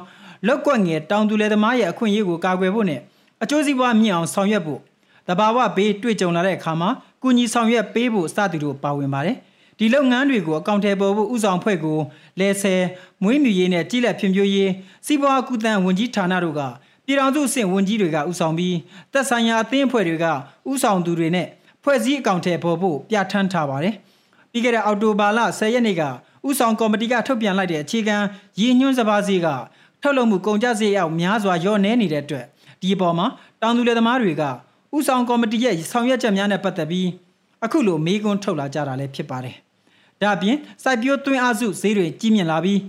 [0.48, 3.00] လောက်ကွက်ငယ်တောင်သူလယ်သမားရဲ့အခွင့်အရေးကိုကာကွယ်ဖို့နဲ့
[3.44, 4.80] အကျိုးစီးပွားမြင့်အောင်ဆောင်ရွက်ဖို့
[5.28, 6.90] တဘာဝဘေးတွေ့ကြုံလာတဲ့အခါမှာ
[7.24, 9.38] ကုညီဆောင်ရွက်ပေးဖို့စသည်တို့ပါဝင်ပါတယ်
[9.80, 12.00] ဒီဒီလုပ်ငန်းတွေကိုအကောင့်ထဲပေါ်ဖို့ဥဆောင်ဖွဲ့ကို
[12.40, 12.82] လဲဆယ်
[13.24, 14.72] မွေးမြူရေးနဲ့ကြီးလက်ဖြန့်ဖြိုးရေး
[15.06, 16.62] စီးပွားကူတန်ဝန်ကြီးဌာနတို့က
[17.06, 18.76] ပြည်ထောင်စုအဆင့်ဝန်ကြီးတွေကဥဆောင်ပြီး
[19.14, 20.26] သက်ဆိုင်ရာအသင်းအဖွဲ့တွေက
[20.72, 21.48] ဥဆောင်သူတွေနဲ့
[21.84, 23.96] ဖွဲ့စည်းအကောင့်ထဲပေါ်ဖို့ပြဋ္ဌာန်းထားပါတယ်။
[24.54, 26.04] ပြီးခဲ့တဲ့အောက်တိုဘာလ10ရက်နေ့က
[26.48, 28.18] ဥဆောင်ကော်မတီကထုတ်ပြန်လိုက်တဲ့အခြေခံ
[28.60, 29.48] ရည်ညွှန်းစပါးစီက
[30.02, 32.46] ထုတ်လုပ်မှုကုန်ကျစရိတ်အောက်များစွာလျော့နည်းနေတဲ့အတွက်
[32.82, 33.28] ဒီအပေါ်မှာ
[33.62, 34.44] တောင်သူလယ်သမားတွေက
[34.96, 37.10] ဥဆောင်ကော်မတီရဲ့ဆောင်ရွက်ချက်များနဲ့ပတ်သက်ပြီး
[37.64, 39.56] အခုလိုမေးခွန်းထုတ်လာကြတာလည်းဖြစ်ပါတယ်။
[40.22, 42.80] ဒါ့အပြင်စိုက်ပျိုးသွင်းအားစုဈေးတွေကြီးမြင့်လာပြီး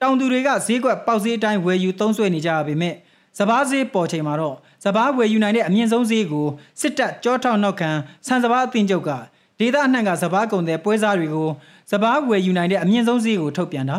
[0.00, 2.94] တောင်သူတွေကဈေးကွက်ပေါက်ဈေးအတိုင်းဝယ်ယူသုံးစွဲနေကြရပေမဲ့
[3.38, 6.46] စပားဈေးပေါ်ချိန်မှာတော့စပားဝယ်ယူနိုင်တဲ့အမြင့်ဆုံးဈေးကို
[6.80, 7.90] စစ်တပ်ကြောထောက်နောက်ခံ
[8.26, 9.10] ဆန်စပားအသင်းချုပ်က
[9.62, 11.48] ဒေသအနှံ့ကစပားကုန်တဲ့ပွဲစားတွေကို
[11.90, 13.96] စပားဝယ်ယူနိုင်တဲ့အမြင့်ဆုံးဈေးကိုထုတ်ပြန်တာ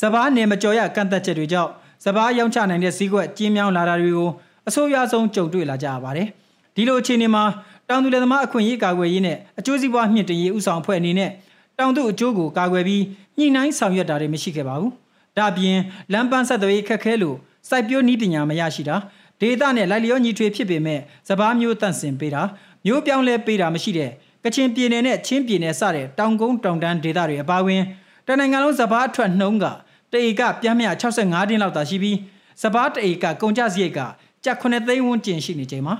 [0.00, 1.70] စပားနယ်မကျော်ရကန့်သက်ချက်တွေကြောင့်
[2.04, 4.30] စပားရောင်းချနိုင်တဲ့ဈေးကွက်ကျင်းမြောင်းလာတာတွေကို
[4.68, 6.28] အဆိုးရွားဆုံးကြုံတွေ့လာကြရပါတယ်
[6.74, 7.44] ဒီလိုအခြေအနေမှာ
[7.88, 11.30] တောင်သူလယ်သမားအခွင့်အရေးကာကွယ်ရေးနဲ့အကျိုးစီးပွားမြင့်တင်ရေးဥဆောင်အဖွဲ့အနေနဲ့
[11.78, 13.02] တောင်သူအကျိုးကိုကာကွယ်ပြီး
[13.38, 14.92] ညှိနှိုင်းဆောင်ရွက်တာတွေမရှိခဲ့ပါဘူး
[15.36, 15.78] ဒါ့အပြင်
[16.12, 17.36] လမ်းပန်းဆက်သွယ်ရေးခက်ခဲလို့
[17.68, 18.96] စိုက်ပျိုးနည်းပညာမရရှိတာ
[19.40, 22.42] ဒေသနဲ့လိုက်လျောညီထွေဖြစ်ပေမဲ့စပားမျိုးတန့်စင်ပေးတာ
[22.86, 24.10] မျိုးပြောင်းလဲပေးတာမရှိတဲ့
[24.48, 27.82] ကချင်ပြည်နယ်နဲ့ချင်းပြည်နယ်စတဲ့တောင်ကုန်းတောင်တန်းဒေသတွေအပါအဝင်
[28.26, 29.64] တနိုင်ငံလုံးစပားအထွက်နှုံးက
[30.12, 32.16] တဧကပြမ်းမြ65တင်းလောက်သာရှိပြီး
[32.62, 34.00] စပားတဧကကုန်ကျစရိတ်က
[34.44, 35.94] ကျပ်9သိန်းဝန်းကျင်ရှိနေချိန်မှာ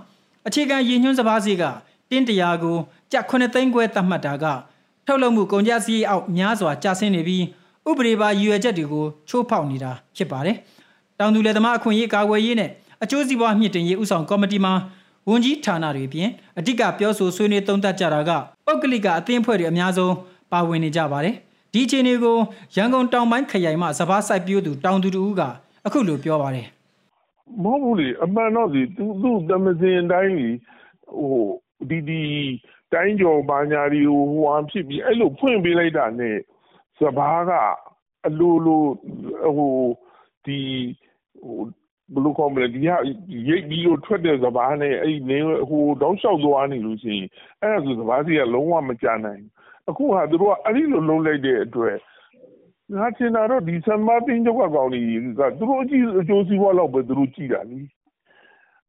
[0.46, 1.64] အခြေခံရည်ညွှန်းစပားစရိတ်က
[2.10, 2.76] တင်းတရာကို
[3.12, 4.44] ကျပ်9သိန်းခွဲသတ်မှတ်တာက
[5.06, 7.44] ထုတ်လုပ်မှုကုန်ကျစရိတ်အောက်များစွာကျဆင်းနေပြီး
[7.88, 10.56] ဥပဒေပါရည်ရွယ်ချက်တွေကိုချိုးဖောက်နေတာဖြစ်ပါတယ်။
[11.18, 12.70] တောင်သူလယ်သမားအခွင့်အရေးကာကွယ်ရေးနဲ့
[13.02, 14.72] အကျိုးစီးပွားမြင့်တင်ရေးဥဆောင်ကော်မတီမှာ
[15.28, 18.30] ဝန်ကြီးဌာနတွေပြင်အဓိကပြောဆိုဆွေးနွေးသုံးသပ်ကြတာက
[18.66, 20.14] ပုတ်ကလိကအသင်းအဖွဲ့တွေအများဆုံး
[20.52, 21.34] ပါဝင်နေကြပါတယ်။
[21.72, 22.36] ဒီအခြေအနေကို
[22.76, 25.42] ရန်ကုန်တောင်ပိုင်းခရိုင်မှစပားစိုက်ပျိုးသူတောင်သူတူက
[25.86, 26.66] အခုလိုပြောပါတယ်။
[27.62, 30.48] မဟုတ်ဘူးလေအမှန်တော့ဒီသူသူတမစင်တိုင်းလေ
[31.18, 31.42] ဟို
[31.88, 32.22] ဒီဒီ
[32.92, 36.36] တိုင်းကျော်ဘာညာဒီဟိုဟိုအဖြစ်ပြီးအဲ့လိုဖွင့်ပေးလိုက်တာနဲ့
[36.98, 37.50] စဘာက
[38.26, 38.82] အလိုလို
[39.56, 39.76] ဟို
[40.44, 40.60] ဒီ
[41.42, 41.60] ဟို
[42.12, 42.96] ဘယ်လိုခေါ်မလဲဒီဟာ
[43.48, 45.38] ရိတ်ပြီးတော့ထွက်တဲ့စဘာနဲ့အဲ့နေ
[45.70, 47.26] ဟိုတောင်းလျှောက်သွားနေလို့ရှိရင်
[47.62, 49.42] အဲ့ဒါဆိုစဘာစီကလုံးဝမကြနိုင်
[49.88, 51.96] အခုဟာသူတို့ကအဲ့ဒီလိုလုံးလိုက်တဲ့အတွက်
[52.96, 55.04] ငါထင်တာတော့ဒီဆမ်မာတင်းကျောက်ကကောင်းကြီး
[55.38, 57.80] ကသူတို့အကြည့်အကျိုးစီးပွားလောက်ပဲသူတို့ကြည့်တာလी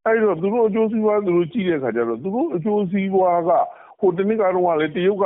[0.06, 3.52] အဲ့တော့သူတို့အကျိုးစီးပွားသူတို့ကြည့်တဲ့ခါကျတော့သူတို့အကျိုးစီးပွားက
[4.00, 5.26] ဟိုတနည်းကတော့ကလေတရုတ်က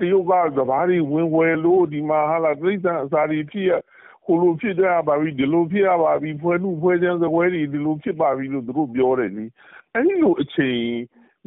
[0.00, 3.80] တရုတ်ကစဘာတွေဝင်ဝယ်လို့ဒီမှာဟာလာသိစံအစာတွေဖြစ်
[4.21, 9.45] ရဟိုလိုဖြစ်ကြပါပြီဒီလိုဖြစ်ရပါပြီဖွဲမှုဖွဲချမ်းစပွဲတွေဒီလိုဖြစ်ပါပြီလို့သူတို့ပြောတယ်လေ
[9.93, 10.79] အဲဒီလိုအချိန်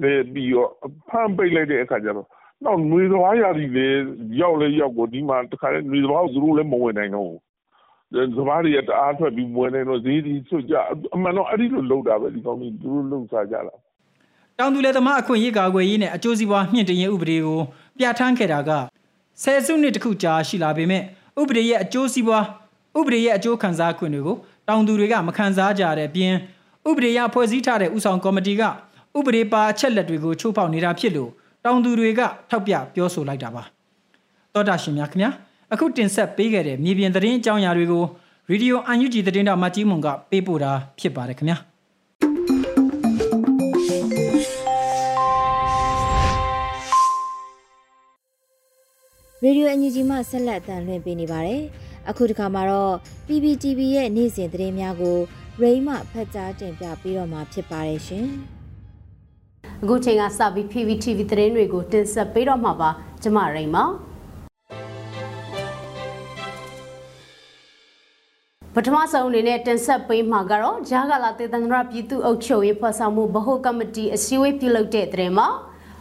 [0.03, 0.71] နဲ့ပြီးတော့
[1.09, 2.27] ဖမ်းပိတ်လိုက်တဲ့အခါကျတော့
[2.65, 3.87] တော့ຫນွေသွားရာဒီလေ
[4.41, 7.41] ရောက်လေရောက်ကိုဒီမှာတခါလေຫນွေသွားကိုသူတို့လည်းမဝင်နိုင်တော့ဘူး
[8.37, 10.75] စဘာတွေကတအားထွက်ပြီးဝင်နေတော့ဈေးဒီဆွကြ
[11.15, 13.75] အမှန်တော့အဲ့ဒီလိုလုပ်တာပဲဒီကောင်းကြီးသူတို့လုပ်စားကြတာ
[14.59, 17.61] တောင်သူလယ်သမားအခွင့်အရေးကာကွယ်ရေးနဲ့အကျိုးစီးပွားမြင့်တင်ရေးဥပဒေကို
[17.99, 18.71] ပြဋ္ဌာန်းခဲ့တာက
[19.43, 21.03] ဆယ်စုနှစ်တခုကြာရှိလာပေမဲ့
[21.41, 22.45] ဥပဒေရဲ့အကျိုးစီးပွား
[22.98, 26.34] ဥပဒေရဲ့အကျိုးခံစားခွင့်တွေကိုတောင်သူတွေကမခံစားကြတဲ့အပြင်
[26.90, 28.62] ဥပဒေရဖွဲ့စည်းထားတဲ့ဥဆောင်ကော်မတီက
[29.18, 31.32] ဥပဒေပါအချက်လက်တွေကိုချိုးဖောက်နေတာဖြစ်လို့
[31.66, 33.64] တောင်သူတွေကထောက်ပြပြောဆိုလိုက်တာပါ
[34.54, 35.30] တောတာရှင်များခင်ဗျာ
[35.74, 38.04] အခုတင်ဆက်ပေးခဲ့တဲ့မြေပြင်သတင်းအကြောင်းအရာတွေကို
[38.50, 41.58] ရေဒီယိုအန်ယူဂျီသတင်းတော်မကြီးမွန်ကပေးပို့တာဖြစ်ပါတယ်ခင်ဗျာ
[49.44, 51.62] ရေဒီယိုအန်ယူဂျီမှဆက်လက်အသံလွှင့်ပေးနေပါတယ်
[52.10, 52.94] အခုဒီခါမှာတော့
[53.28, 55.18] PPTV ရဲ့နေ့စဉ်သတင်းများကို
[55.62, 58.28] ရိမဖတ်ကြားတင်ပြပေးတော့မှာဖြစ်ပါတယ်ရှင်။
[59.84, 62.90] အခုချိန်ကစပြီး PPTV သတင်းတွေကိုတင်ဆက်ပေးတော့မှာပါ
[63.24, 63.78] ကျမရိမ
[68.74, 75.48] ပထမဆုံးအနေနဲ့တင်ဆက်ပေးမှာကတော့ဂျာဂလာတေသန္တရပြည်သူ့အုပ်ချုပ်ရေးဖွဲ့ဆောင်မှုဗဟိုကမတီအစည်းအဝေးပြုလုပ်တဲ့တဲ့မှာ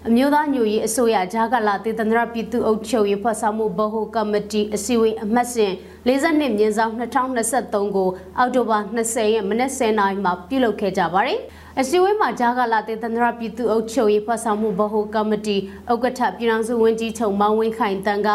[0.09, 5.73] အမျိုးသားညွရေးအစိုးရဂျာကလာတေသန္တရပြည်သူ့အုပ်ချုပ်ရေးဖွဲ့ဆောင်မှုဗဟိုကမတီအစည်းအဝေးအမှတ်စဉ်
[6.07, 11.39] 42မြင်းဆောင်2023ကိုအောက်တိုဘာ20ရက်မနက်10:00နာရီမှာပြုလုပ်ခဲ့ကြပါတယ်။
[11.81, 15.57] အစည်းအဝေးမှာဂျာကလာတေသန္တရပြည်သူ့အုပ်ချုပ်ရေးဖွဲ့ဆောင်မှုဗဟိုကမတီ
[15.93, 18.29] ဥက္ကဋ္ဌပြည်ထောင်စုဝန်ကြီးချုပ်မောင်ဝင်းခိုင်တန်းက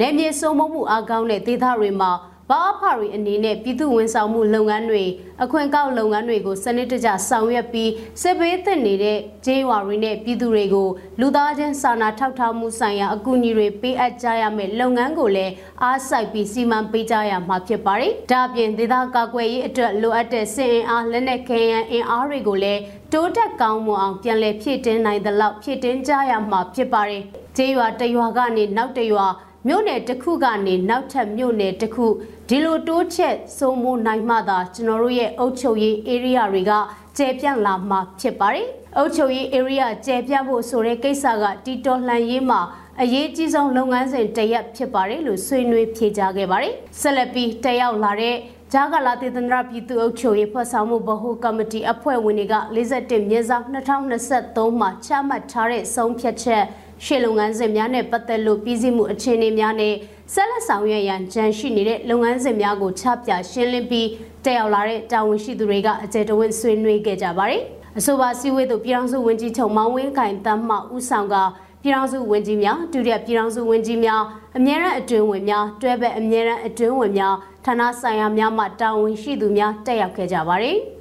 [0.00, 2.10] နေမြေစုံမမှုအားကောင်းတဲ့ဒေသတွေမှာ
[2.50, 5.04] ဘာအဖရီအနေနဲ့ပြည်သူဝန်ဆောင်မှုလုပ်ငန်းတွေ
[5.42, 7.90] အခွင့်ကောက်လုပ်ငန်းတွေကိုစနစ်တကျဆောင်ရွက်ပြီး
[8.22, 10.88] စစ်ဘေးသင့်နေတဲ့ဂျေးဝါတွေနဲ့ပြည်သူတွေကို
[11.20, 22.80] လူသားချင်းစာနာထောက်ထားမှုဆိုင်ရာအကူအညီတွေပေးအပ်ကြရမယ့်လုပ်ငန်းကိုလည်းအားစိုက်ပြီးစီမံပေးကြရမှာဖြစ်ပါတယ်။ဒါ့အပြင်ဒေသကာကွယ်ရေးအတွက်လိုအပ်တဲ့စစ်အင်အားလက်နက်ခဲယမ်းအင်အားတွေကိုလည်း
[23.12, 27.22] တိုးတက်ကောင်းမွန်အောင်ပြန်လည်ဖြည့်တင်းနိုင်သလောက်ဖြည့်တင်းကြရမှာဖြစ်ပါတယ်။
[27.56, 29.26] ဂျေးရွာတရွာကနေနောက်တရွာ
[29.68, 32.06] မြို့နယ်တစ်ခုကနေနောက်ထပ်မြို့နယ်တစ်ခု
[32.50, 36.72] ဒီလိုတိုးချက်စိုးမိုးနိုင်မှသာကျွန်တော်တို့ရဲ့အုပ်ချုပ်ရေး area တွေက
[37.16, 42.60] ကျယ်ပြန့်လာမှာဖြစ်ပါတယ်။အုပ်ချုပ်ရေး area ကျယ်ပြန့်ဖို့ဆိုတဲ့ကိစ္စကတီတော်လှန်ရေးမှာ
[43.02, 48.36] အရေးကြီးဆုံးလုပ်ငန်းစဉ်တစ်ရပ်ဖြစ်ပါတယ်လို့ဆွေးနွေးဖြေကြားခဲ့ပါတယ်။ဆက်လက်ပြီးတက်ရောက်လာတဲ့
[48.72, 56.64] ဂျာဂလာတေသန္တရပြည်သူ့အုပ်ချုပ်ရေးဖွဲ့ဆောင်မှုဗဟိုကော်မတီအဖွဲ့ဝင်တွေက41မြင်းဆောင်2023မှာချမှတ်ထားတဲ့ဆုံးဖြတ်ချက်
[57.04, 59.94] ရှေ့လုပ်ငန်းစဉ်များနဲ့ပတ်သက်လို့ပြည်စည်းမှုအခြေအနေများနဲ့
[60.34, 64.08] ဆက်လက်ဆောင်ရွက်ရန်ကြံရှိနေတဲ့လုပ်ငန်းစဉ်များကိုချပြရှင်းလင်းပြီး
[64.44, 67.62] တက်ရောက်လာတဲ့တာဝန်ရှိသူတွေကအကြံတဝင့်ဆွေးနွေးခဲ့ကြပါတယ်။
[67.98, 71.36] အဆိုပါစည်းဝေးသို့ပြည်ထောင်စုဝန်ကြီးချုပ်မောင်ဝင်းခိုင်တမ်းမှဦးဆောင်က
[71.82, 74.22] ပြည်ထောင်စုဝန်ကြီးများဒုတိယပြည်ထောင်စုဝန်ကြီးများ
[74.56, 80.78] အမြဲတမ်းအတွင်းဝင်များတွဲဘက်အမြဲတမ်းအတွင်းဝင်များဌာနဆိုင်ရာများမှတာဝန်ရှိသူများတက်ရောက်ခဲ့ကြပါတယ်။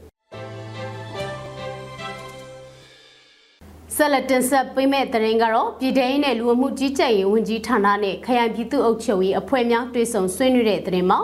[3.97, 11.19] ဆက်လက်တင်ဆက်ပေးမဲ့တရင်ကတော့ပြည်ထောင်နဲ့လူဝမှုကြီးကြပ်ရေးဝန်ကြီးဌာနနဲ့ခရိုင်ပြည်သူ့အုပ်ချုပ်ရေးအဖွဲ့များတွဲဆုံဆွေးနွေးတဲ့တရင်မှာ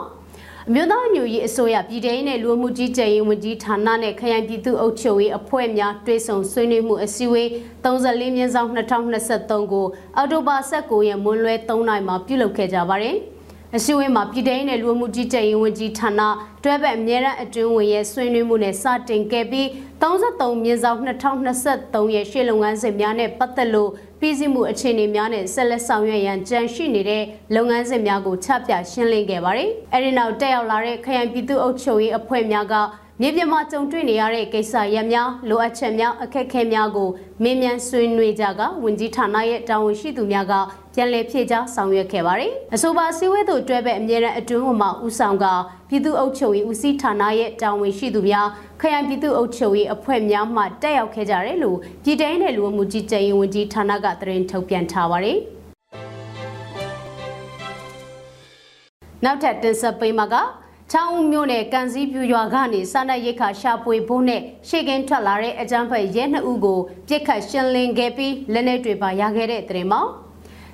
[0.67, 7.47] အမျိုးသားညူရေးအစိုးရပြည်ထောင်နဲ့လူဝမှုကြီးကြပ်ရေးဝန်ကြီးဌာနနဲ့ခရိုင်ပြည်သူ့အုပ်ချုပ်ရေးအဖွဲ့များတွဲဆုံဆွေးနွေးမှုအစည်းအဝေး
[7.83, 13.17] 34မြင်းဆောင်2023ကိုအောက်တိုဘာ19ရက်မွန်းလွဲ3နိုင်မှာပြုလုပ်ခဲ့ကြပါတယ်။
[13.75, 16.21] အစည်းအဝေးမှာပြည်ထောင်နဲ့လူမှုကြီးကြပ်ရေးဝန်ကြီးဌာန
[16.63, 19.67] တွဲဘက်အမြဲတမ်းအတွင်းဝင်ရဲ့ဆွေးနွေးမှုနဲ့စတင်ခဲ့ပြီး
[20.01, 20.99] 33မြင်းဆောင်
[21.61, 27.23] 2023ရဲ့ရှေ့လုပ်ငန်းစဉ်များနဲ့ပတ်သက်လို့ပြည်စည်းမှုအခြေအနေများနဲ့ဆက်လက်ဆောင်ရွက်ရန်ကြံရှိနေတဲ့
[27.55, 32.75] လုပ်ငန်းစဉ်များကိုချပြရှင်းလင်းခဲ့ပါတယ်။အဲဒီနောက်တက်ရောက်လာတဲ့ခရိုင်ပြည်သူ့အုပ်ချုပ်ရေးအဖွဲ့များက
[33.19, 37.09] မြေပြင်မှာကြုံတွေ့နေရတဲ့ကိစ္စရပ်များလိုအပ်ချက်များအခက်အခဲများကို
[37.43, 40.53] မင်းမြန်ဆွေးနွေးကြကဝန်ကြီးဌာနရဲ့တာဝန်ရှိသူများက
[40.95, 45.45] ပြန်လည်ဖြည့်ကြားဆောင်ရွက်ခဲ့ပါတယ်။အဆိုပါစည်းဝေးသို့တွဲပဲအမြဲတမ်းအတွင်းမှဦးဆောင်က
[45.89, 48.47] ပြည်သူ့အုပ်ချုပ်ရေးဦးစီးဌာနရဲ့တာဝန်ရှိသူများ
[48.81, 55.37] ခရိုင်ပြည်သူ့အုပ်ချုပ်ရေးအဖွဲ့များမှတက်ရောက်ခဲ့ကြတယ်လို့ပြည်ထောင်နယ်လူမှုကြီးကြပ်ရေးဝန်ကြီးဌာနကသတင်းထုတ်ပြန်ထားပါတယ်။
[59.25, 60.35] နောက်ထပ်တင်ဆက်ပေးမှာက
[60.93, 70.01] ချောင်းဦးမြို့နယ်ကန်စည်းပြူရွာကနေစာနက်ရိတ်ခါရှာပွေဖို့နဲ့ရှေ့ကင်းထွက်လာတဲ့အကြမ်းဖက်ရဲနှစ်ဦးကိုပြစ်ခတ်ရှင်းလင်းခဲ့ပြီးလက်နက်တွေပါရခဲ့တဲ့တဲ့မှာ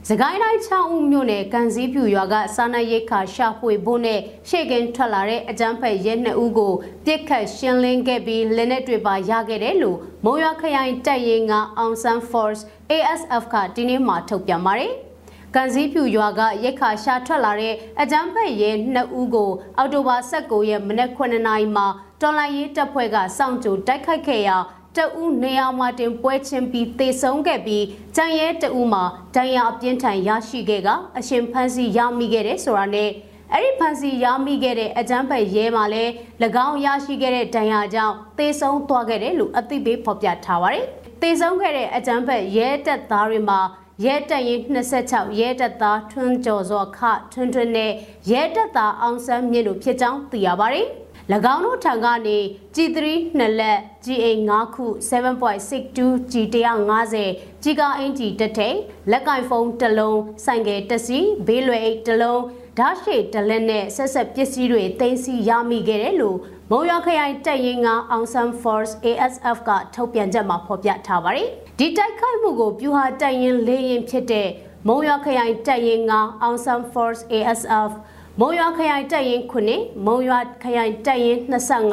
[0.09, 6.73] စကိုင်းတိုင်းချောင်းဦးမြို့နယ်ကန်စည်းပြူရွာကစာနက်ရိတ်ခါရှာဖွေဖို့နဲ့ရှေ့ကင်းထွက်လာတဲ့အကြမ်းဖက်ရဲနှစ်ဦးကို
[7.05, 14.93] ပြစ်ခတ်ရှင်းလင်းခဲ့ပြီးလက်နက်တွေပါရခဲ့တယ်လို့မုံရွာခရိုင်တပ်ရင်းကအောင်ဆန် Force ASF ကဒီနေ့မှထုတ်ပြန်ပါတယ်။
[15.55, 21.87] ကန်စည်းဖြူရွာကရိတ်ခါရှာထွက်လာတဲ့အကြမ်းဖက်ရဲနှစ်ဦးကိုအော်တိုဘာ19ရက်မနက်9နာရီမှာ
[22.21, 24.57] တော်လိုင်းရေးတပ်ဖွဲ့ကစောင့်ကြိုတိုက်ခိုက်ခဲ့ရာ
[24.95, 29.03] တအူးနေရာမှာတင်ပွဲချင်းပြီးတေဆုံးခဲ့ပြီးကြံရဲတအူးမှာ
[29.35, 33.09] ဒဏ်ရာအပြင်းထန်ရရှိခဲ့ကအရှင်ဖန်းစီရမိခဲ့တဲ့ဆိုတာနဲ့
[33.53, 36.11] အဲ့ဒီဖန်စီရမိခဲ့တဲ့အကြမ်းဖက်ရဲမှာလည်း၎
[36.67, 40.87] င်းရရှိခဲ့တဲ့ဒဏ်ရာကြောင့်သေဆုံးသွားခဲ့တယ်လို့အသိပေးဖော်ပြထားပါတယ်။
[41.21, 43.59] သေဆုံးခဲ့တဲ့အကြမ်းဖက်ရဲတပ်သားတွေမှာ
[44.05, 46.99] ရဲတပ်ရင်26ရဲတပ်သားထွန်းကျော်စောခ
[47.33, 47.91] ထွန်းထွန်းနဲ့
[48.31, 50.87] ရဲတပ်သားအောင်ဆန်းမြင့်တို့ဖြစ်ကြောင်းသိရပါတယ်။၎
[51.53, 52.37] င်းတို့ထံကနေ
[52.75, 52.97] G3
[53.37, 57.15] နှစ်လက် GA 9ခု7.62 G150
[57.63, 58.77] G ကအင်ဂျီတစ်ထိပ်
[59.11, 62.43] လက်ကင်ဖုန်းတစ်လုံးဆိုင်ကယ်တစ်စီးဘေးလွယ်အိတ်တစ်လုံး
[62.77, 66.37] ဓာတ်ရှိတလက်နဲ့ဆက်ဆက်ပစ္စည်းတွေတင်စီရမိခဲ့တယ်လို့
[66.71, 71.47] မုံရခရိုင်တပ်ရင်းကအောင်ဆန် Force ASF ကထုတ်ပြန်ချက်မှာဖော်ပြထားပါတယ်။
[71.79, 74.47] ဒီတိုက်ခိုက်မှုကိုပြူဟာတပ်ရင်းလေးရင်ဖြစ်တဲ့
[74.87, 77.91] မုံရခရိုင်တပ်ရင်းကအောင်ဆန် Force ASF
[78.39, 80.31] မုံရခရိုင်တပ်ရင်းခုနှစ်မုံရ
[80.63, 81.39] ခရိုင်တပ်ရင်း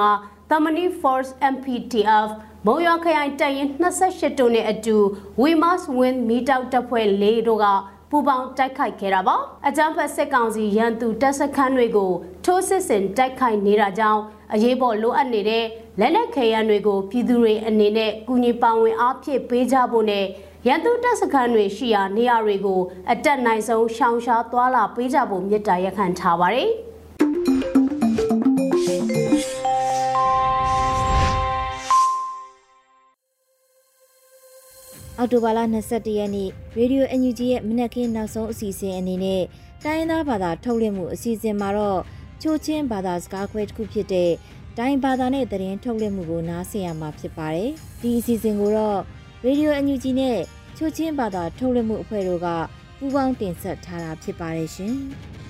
[0.00, 2.28] 25သမဏီ Force MPTF
[2.66, 4.96] မုံရခရိုင်တပ်ရင်း28တို့နဲ့အတူ
[5.40, 7.66] We Must Win မီတောက်တပ်ဖွဲ့၄တို့က
[8.16, 9.37] ပူပေါင်းတိုက်ခိုက်ခဲ့တာပါ
[9.68, 12.12] အကြမ်းဖက်စစ်ကောင်စီရန်သူတပ်စခန်းတွေကို
[12.44, 14.22] ထိုးစစ်ဆင်တိုက်ခိုက်နေတာကြောင့်
[14.55, 15.64] အရေးပေါ်လိုအပ်နေတဲ့
[16.00, 20.24] လက်နက်ခဲယမ်းတွေကိုပြည်သူတွေအနေနဲ့ကူညီပါဝင်အားဖြည့်ပေးကြဖို့နဲ့
[20.66, 26.70] ရန်သူတပ်စခန်းတွေရှိရာနေရာတွေကိုအတက်နိုင်ဆုံးရှောင်ရှားသွားလာပေးကြဖို့မြစ်တာရက်ခံထားပါတယ်။
[35.24, 35.60] အော်တိုဘာလ
[35.90, 39.42] 22ရက်နေ့ရေဒီယို NUG ရဲ့မနက်ခင်းနောက်ဆုံးအစီအစဉ်အနေနဲ့
[39.84, 42.00] တိုင်းရင်းသားဘာသာထုတ်လွှင့်မှုအစီအစဉ်မှာတော့
[42.42, 44.30] ချိုချင်းဘာသာစကားခွဲတစ်ခုဖြစ်တဲ့
[44.78, 49.00] တိုင်းဘာသာနဲ့သတင်းထုတ်လွှင့်မှုကိုနားဆင်ရမှာဖြစ်ပါတယ်။ဒီအစီအစဉ်ကိုတော့
[49.44, 50.38] ရေဒီယို NUG နဲ့
[50.76, 52.48] ချိုချင်းဘာသာထုတ်လွှင့်မှုအဖွဲ့တို့က
[52.98, 54.94] ပူးပေါင်းတင်ဆက်ထားတာဖြစ်ပါတယ်ရှင်။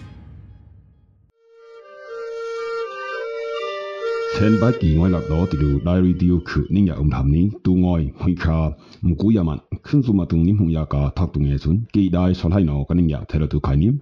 [4.33, 8.59] เช่นบัดกี่ง่อยหลับล้อติลูไดรีดิโอคือนิ่งอย่าอมทำนี้ตูง่อยหุยคา
[9.07, 13.93] มุกุยามันขึ้นสุมาตุงนิมหุยากาทักตุงเอซุนกี่ได้สลายนอกันนิ่งอย่าเทเลตุขายนิม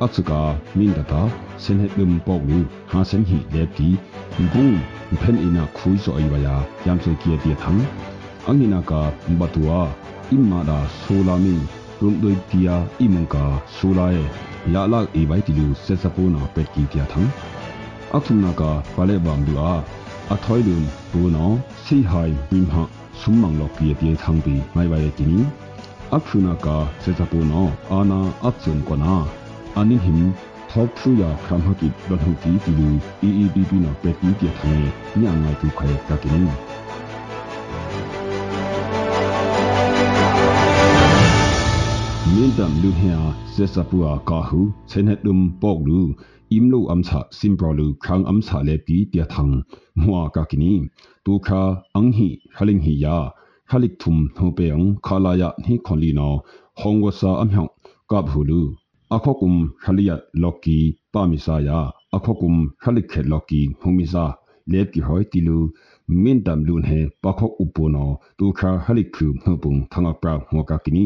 [0.00, 0.42] อัตสกา
[0.78, 1.22] มินดาตา
[1.60, 2.58] เซนเฮดมปอกลู
[2.92, 3.88] หาเซนหีเลปี
[4.54, 4.68] กุง
[5.18, 7.76] เพนอินาคุยโซอีวายายามโซเกียเตียทัง
[8.46, 9.02] อังนินากา
[9.40, 9.70] บัตัว
[10.30, 11.54] อิมมาดาโซลามิ
[12.02, 12.68] รุมโดยเตีย
[13.00, 14.16] อิมุงกาโซลาเอ
[14.74, 17.24] ยาลากอีไวติลูเซซาปูนาเป็ดกีเตียทัง
[18.15, 18.61] အခုနက
[18.93, 19.73] ဖလဲဘမ်ဒူအာ
[20.33, 20.79] အထွိုင်လုံ
[21.11, 21.51] ဘူနော
[21.83, 22.83] စီဟိုင်ဝိမဟာ
[23.19, 25.39] စုံမောင်လောက်ပြေပြေသံပီမိုင်ဝိုင်တီနီ
[26.15, 26.67] အခုနက
[27.03, 29.15] စေတပူနောအာနာအပ်စံကနာ
[29.77, 30.27] အနိဟိမ်
[30.71, 32.89] ထောက်ထူယာခမ်ဟကိဒတ်ဟုတီတီလူ
[33.27, 34.73] EEDP နော်ပက်တီပြေထေ
[35.21, 36.33] ညငါတူခဲကကင်း
[42.33, 43.17] မင်းတမ်လူဟျာ
[43.53, 46.01] စေစပူအာကာဟုဆေနက်ဒုံပေါကလူ
[46.52, 49.48] อกลูอิมลูอัมชาซิมปรลูครั้งอัมชาเลปีเตียทัง
[50.02, 50.74] มัวกากินี
[51.24, 51.62] ตูคา
[51.96, 53.18] อังฮีฮลิงฮียา
[53.70, 56.28] ฮลิกทุมโฮเปองคาลายะนี่คอนลีนอ
[56.80, 57.68] ฮองวซาอัมฮอง
[58.10, 58.62] กาบฮูลู
[59.14, 60.10] အခောကုမ်ခလီယ
[60.42, 60.78] လော်ကီ
[61.12, 61.78] ပါမီဆာယာ
[62.16, 64.24] အခောကုမ်ခလိခေလော်ကီဟူမီဆာ
[64.72, 65.58] လေကီဟွိုတီလူ
[66.22, 71.04] မင်တမ်လူန်ဟေပခောဥပနောတူခါဟလိခုမှုပုံသငါပရာမောကကီနီ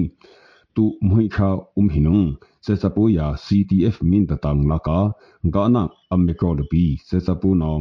[0.75, 2.25] tu mui kha um hinung
[2.65, 4.99] se sapu ya CTF min ta tang la ka
[5.53, 5.83] ga na
[6.13, 7.71] am me ko de bi se sapu no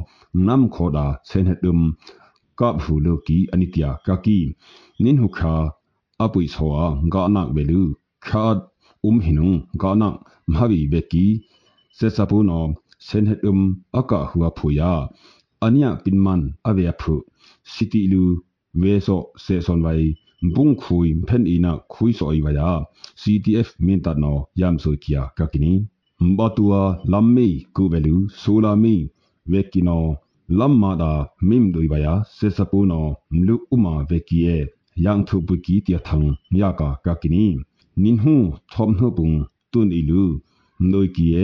[0.47, 1.81] nam kho da sen het dum
[2.59, 4.39] ka phu lo ki anitia ka ki
[5.03, 5.55] nin hu kha
[6.25, 7.83] apui so a ga na be lu
[8.27, 8.45] kha
[9.09, 10.09] um hinung ga na
[10.53, 11.27] mhawi be ki
[11.99, 12.61] se sapu no
[13.07, 13.61] sen het dum
[14.01, 14.93] aka huwa phu ya
[15.67, 17.15] ania pinman ave phu
[17.73, 18.25] city lu
[18.81, 20.05] we so se son wai
[20.56, 22.72] บุ้งคุยเพนอีนักคุยสอยวายา
[23.22, 25.74] CTF มินตัดนอยามสุขียกักินี
[26.26, 26.74] มบตัว
[27.14, 28.96] ลัมมีกูเวลูโซลามี
[29.50, 30.00] เวกินอ
[30.60, 31.14] ลัมมาดา
[31.50, 33.02] มิมดุยวายาเซสปูนอ
[33.34, 34.48] มลุอุมาเวกีเอ
[35.06, 36.24] ยังทุบุกีเตียทัง
[36.60, 37.48] ยากากักินี
[38.04, 38.36] นินหู
[38.72, 39.32] ทอมหูบุง
[39.72, 40.24] ตุนอีลู
[40.82, 41.38] มดุยกีเอ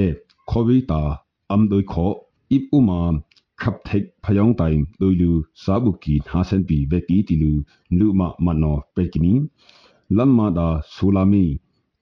[0.47, 1.03] โควิตา
[1.51, 2.07] อัมดุยขอ
[2.51, 3.01] อิบอุมา
[3.61, 4.63] ขับเทคพยองไต
[4.99, 5.31] โดยลู
[5.63, 7.51] สาบุกีหาเซนปีเวกีติลู
[7.99, 9.33] ลูมามันนอเปกินี
[10.17, 11.45] ลัมมาดาสูลามี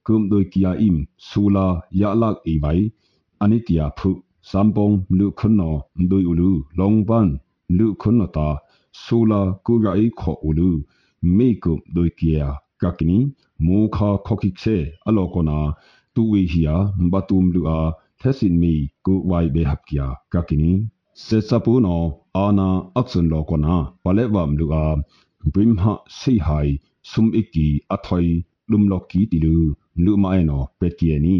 [0.06, 0.96] กุมโดยกียาอิม
[1.28, 1.66] สูลา
[2.00, 2.66] ยาลักอีไว
[3.40, 4.10] อันนี้ตียาพุ
[4.50, 5.70] สัมปงลูคุนนอ
[6.08, 7.26] โดยอุลูลองบัน
[7.78, 8.48] ลูคุนนตา
[9.02, 9.86] สูลากูไร
[10.20, 10.70] ขออุลู
[11.34, 12.48] ไม่กุมโดยกียา
[12.82, 13.18] กักนี
[13.66, 14.64] มูคาคอกิเซ
[15.06, 15.58] อโลกนา
[16.14, 16.76] ตูเวฮียา
[17.12, 17.80] บัตุมลูอา
[18.18, 20.72] เทสินมีกูไวเบหับกียากักนี
[21.25, 22.03] စေစပူနော
[22.35, 24.85] အာနာအခဆွန်လောကနာပလေဝမ်လူအာ
[25.53, 26.73] ဘရင်းဟာစီဟိုင်
[27.11, 28.21] ဆုမ်အကီအထွိ
[28.71, 29.55] လုံလောကီတီလူ
[30.03, 31.37] လူမိုင်နောပက်ကီနီ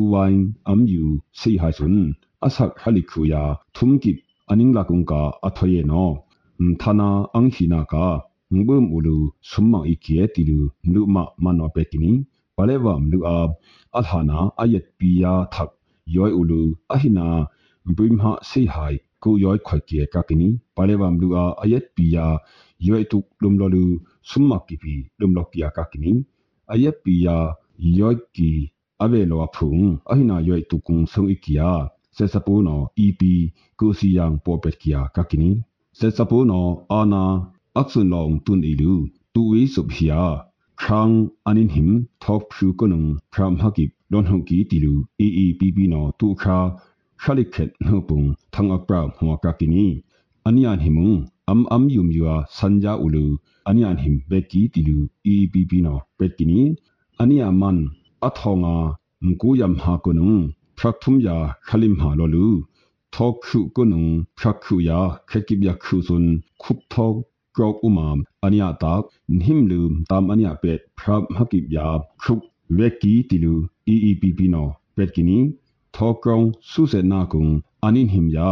[0.00, 0.32] WY
[0.78, 1.04] MU
[1.38, 2.00] စီဟိုင်ဆွန်
[2.46, 3.42] အဆက်ခလိခူယာ
[3.76, 4.12] ထုံကိ
[4.50, 6.08] အနင်းလာကုံကာအထွိယေနော
[6.80, 8.06] ဌာနာအန်ဟီနာကာ
[8.52, 9.16] ငဘုံမူလူ
[9.50, 10.58] ဆုမ်မောင်အီကီယတီလူ
[10.92, 12.12] လူမမနောပက်ကီနီ
[12.56, 13.38] ပလေဝမ်လူအာ
[13.96, 15.70] အလဟာနာအယက်ပီယာသက်
[16.14, 16.60] ယောဥလူ
[16.92, 17.28] အဟိနာ
[17.96, 22.26] ဘိမဟာစီဟိုင်ကိုယောခွိုက်ကီကကနီပါလေဝမ်လူအာအယက်ပီယာ
[22.86, 23.84] ယောတုလုံလလူ
[24.28, 26.12] ဆုမကီပီလုံလကီယာကကနီ
[26.72, 27.36] အယက်ပီယာ
[27.98, 28.50] ယောကီ
[29.02, 29.74] အဝေလောဖုံ
[30.10, 31.70] အဟိနာယောတုကုံဆုံအကီယာ
[32.16, 33.22] စေစပူနော EP
[33.80, 35.50] ကိုစီယံပေါ်ပက်ကီယာကကနီ
[35.98, 37.24] စေစပူနောအာနာ
[37.78, 38.92] အခဆွန်လောင်တွန်အီလူ
[39.34, 40.22] တူဝီဆုဘဟီယာ
[40.82, 41.92] ခန်းအနင်ဟင်
[42.22, 44.92] ထောက်ဖြူကနုံဖရမ်ဟကိလွန်ဟုန်ကီတီလူ
[45.24, 46.58] EEPP နောတူခါ
[47.22, 49.86] khalikhet hupung thang akra hwa ka kini
[50.48, 51.16] anian himung
[51.52, 53.24] am am yum yua sanja ulu
[53.68, 54.98] anian him beki tilu
[55.32, 56.60] epp no pekini
[57.22, 57.78] ania man
[58.28, 58.76] athonga
[59.26, 60.38] mku yam ha kunung
[60.78, 62.46] phrakthum ya khalim ha lolu
[63.14, 66.26] thok khu kunung phrakhu ya khekip ya khu sun
[66.62, 67.14] khup thok
[67.54, 69.02] grok umam ania tak
[69.46, 71.86] him lum tam ania pet phrap hakip ya
[72.22, 72.40] khuk
[72.76, 73.54] veki tilu
[73.94, 74.64] epp no
[74.96, 75.61] pekini ထောကော
[76.37, 77.45] င်ဆုစေနာကုံ
[77.85, 78.49] အနင်းဟိမယာ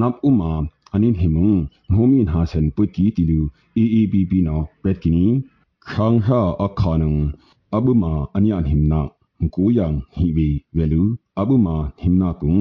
[0.00, 0.52] နပ်ဥမာ
[0.94, 1.50] အနင်းဟိမုံ
[1.94, 3.40] ငုံမင်ဟာစန်ပုတ်ကီတီလူ
[3.82, 5.26] EEBB နော်ပက်ကီနီ
[5.88, 7.14] ခန်းဟာအခါနုံ
[7.74, 9.00] အဘုမာအနိယန်ဟိမနာ
[9.54, 11.02] ကူယံဟိဝီဝဲလူ
[11.40, 12.56] အဘုမာဟိမနာကုံ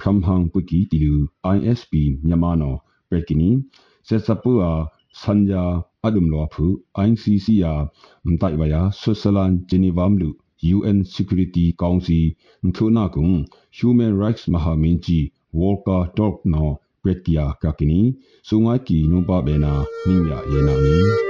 [0.00, 1.14] ဖရမ်ဟန်ပုတ်ကီတီလူ
[1.54, 1.92] ISP
[2.26, 2.78] မြန်မာနော်
[3.10, 3.48] ပက်ကီနီ
[4.08, 4.72] ဆက်စပူအာ
[5.22, 5.64] စัญญา
[6.04, 6.64] အဒုံလောဖူ
[7.06, 7.72] ICC ယာ
[8.26, 10.28] မတိုင်ဝယာဆွစ်ဇာလန်ဂျနီဗမ်လူ
[10.61, 19.07] UN Security Council mthuna kung Human Rights Mahaminji Volker Turk no Petkia Kakini sungai ki
[19.07, 21.29] numpa bena ninya yena ni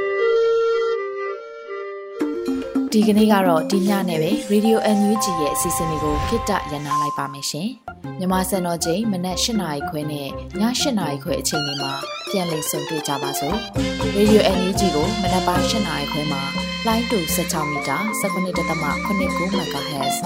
[2.93, 7.69] ဒီကနေ့ကတော့ဒီညနဲ့ပဲ Radio NUG ရဲ့အစီအစဉ်လေးကိုခਿੱတရနာလိုက်ပါမယ်ရှင်။
[8.19, 10.29] မြမစံတော်ချိန်မနက်၈နာရီခွဲနဲ့ည
[10.61, 11.93] ၈နာရီခွဲအချိန်တွေမှာ
[12.29, 13.57] ပြန်လည်ဆုံတွေ့ကြပါစို့။
[14.15, 20.17] Radio NUG ကိုမနက်ပိုင်း၈နာရီခွဲမှာ လိုင်းတူ16မီတာ19.89 MHz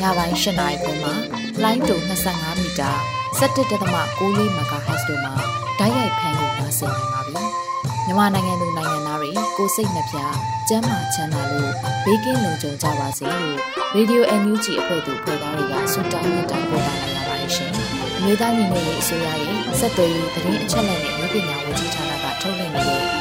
[0.00, 1.14] ညပိုင်း၈နာရီခွဲမှာ
[1.62, 1.96] လိုင်းတူ
[2.28, 2.90] 25မီတာ
[3.38, 3.70] 17.6
[4.58, 5.34] MHz တို့မှာ
[5.78, 7.42] ဓာတ်ရိုက်ဖမ်းလို့နိုင်စေနိုင်ပါပြီ။
[8.06, 10.18] မြန်မာနိုင်ငံသူနိုင်ငံသားတွေကိုစိတ်နှပြ
[10.68, 11.72] ကျန်းမာချမ်းသာလို့
[12.04, 13.58] ဘေးကင်းလုံခြုံကြပါစေလို့
[13.96, 17.72] Radio NUG အဖွဲ့သူဖွဲ့သားတွေကဆုတောင်းမြတ်တာပို့တာလာရပါတယ်ရှင်။
[18.24, 21.00] မြေသားညီမတွေအစိုးရရဲ့စက်သွေးရေးသတင်းအချက်အလက်
[21.32, 22.91] တွေပညာဝန်ကြီးဌာနကထုတ်လွှင့်နေတဲ့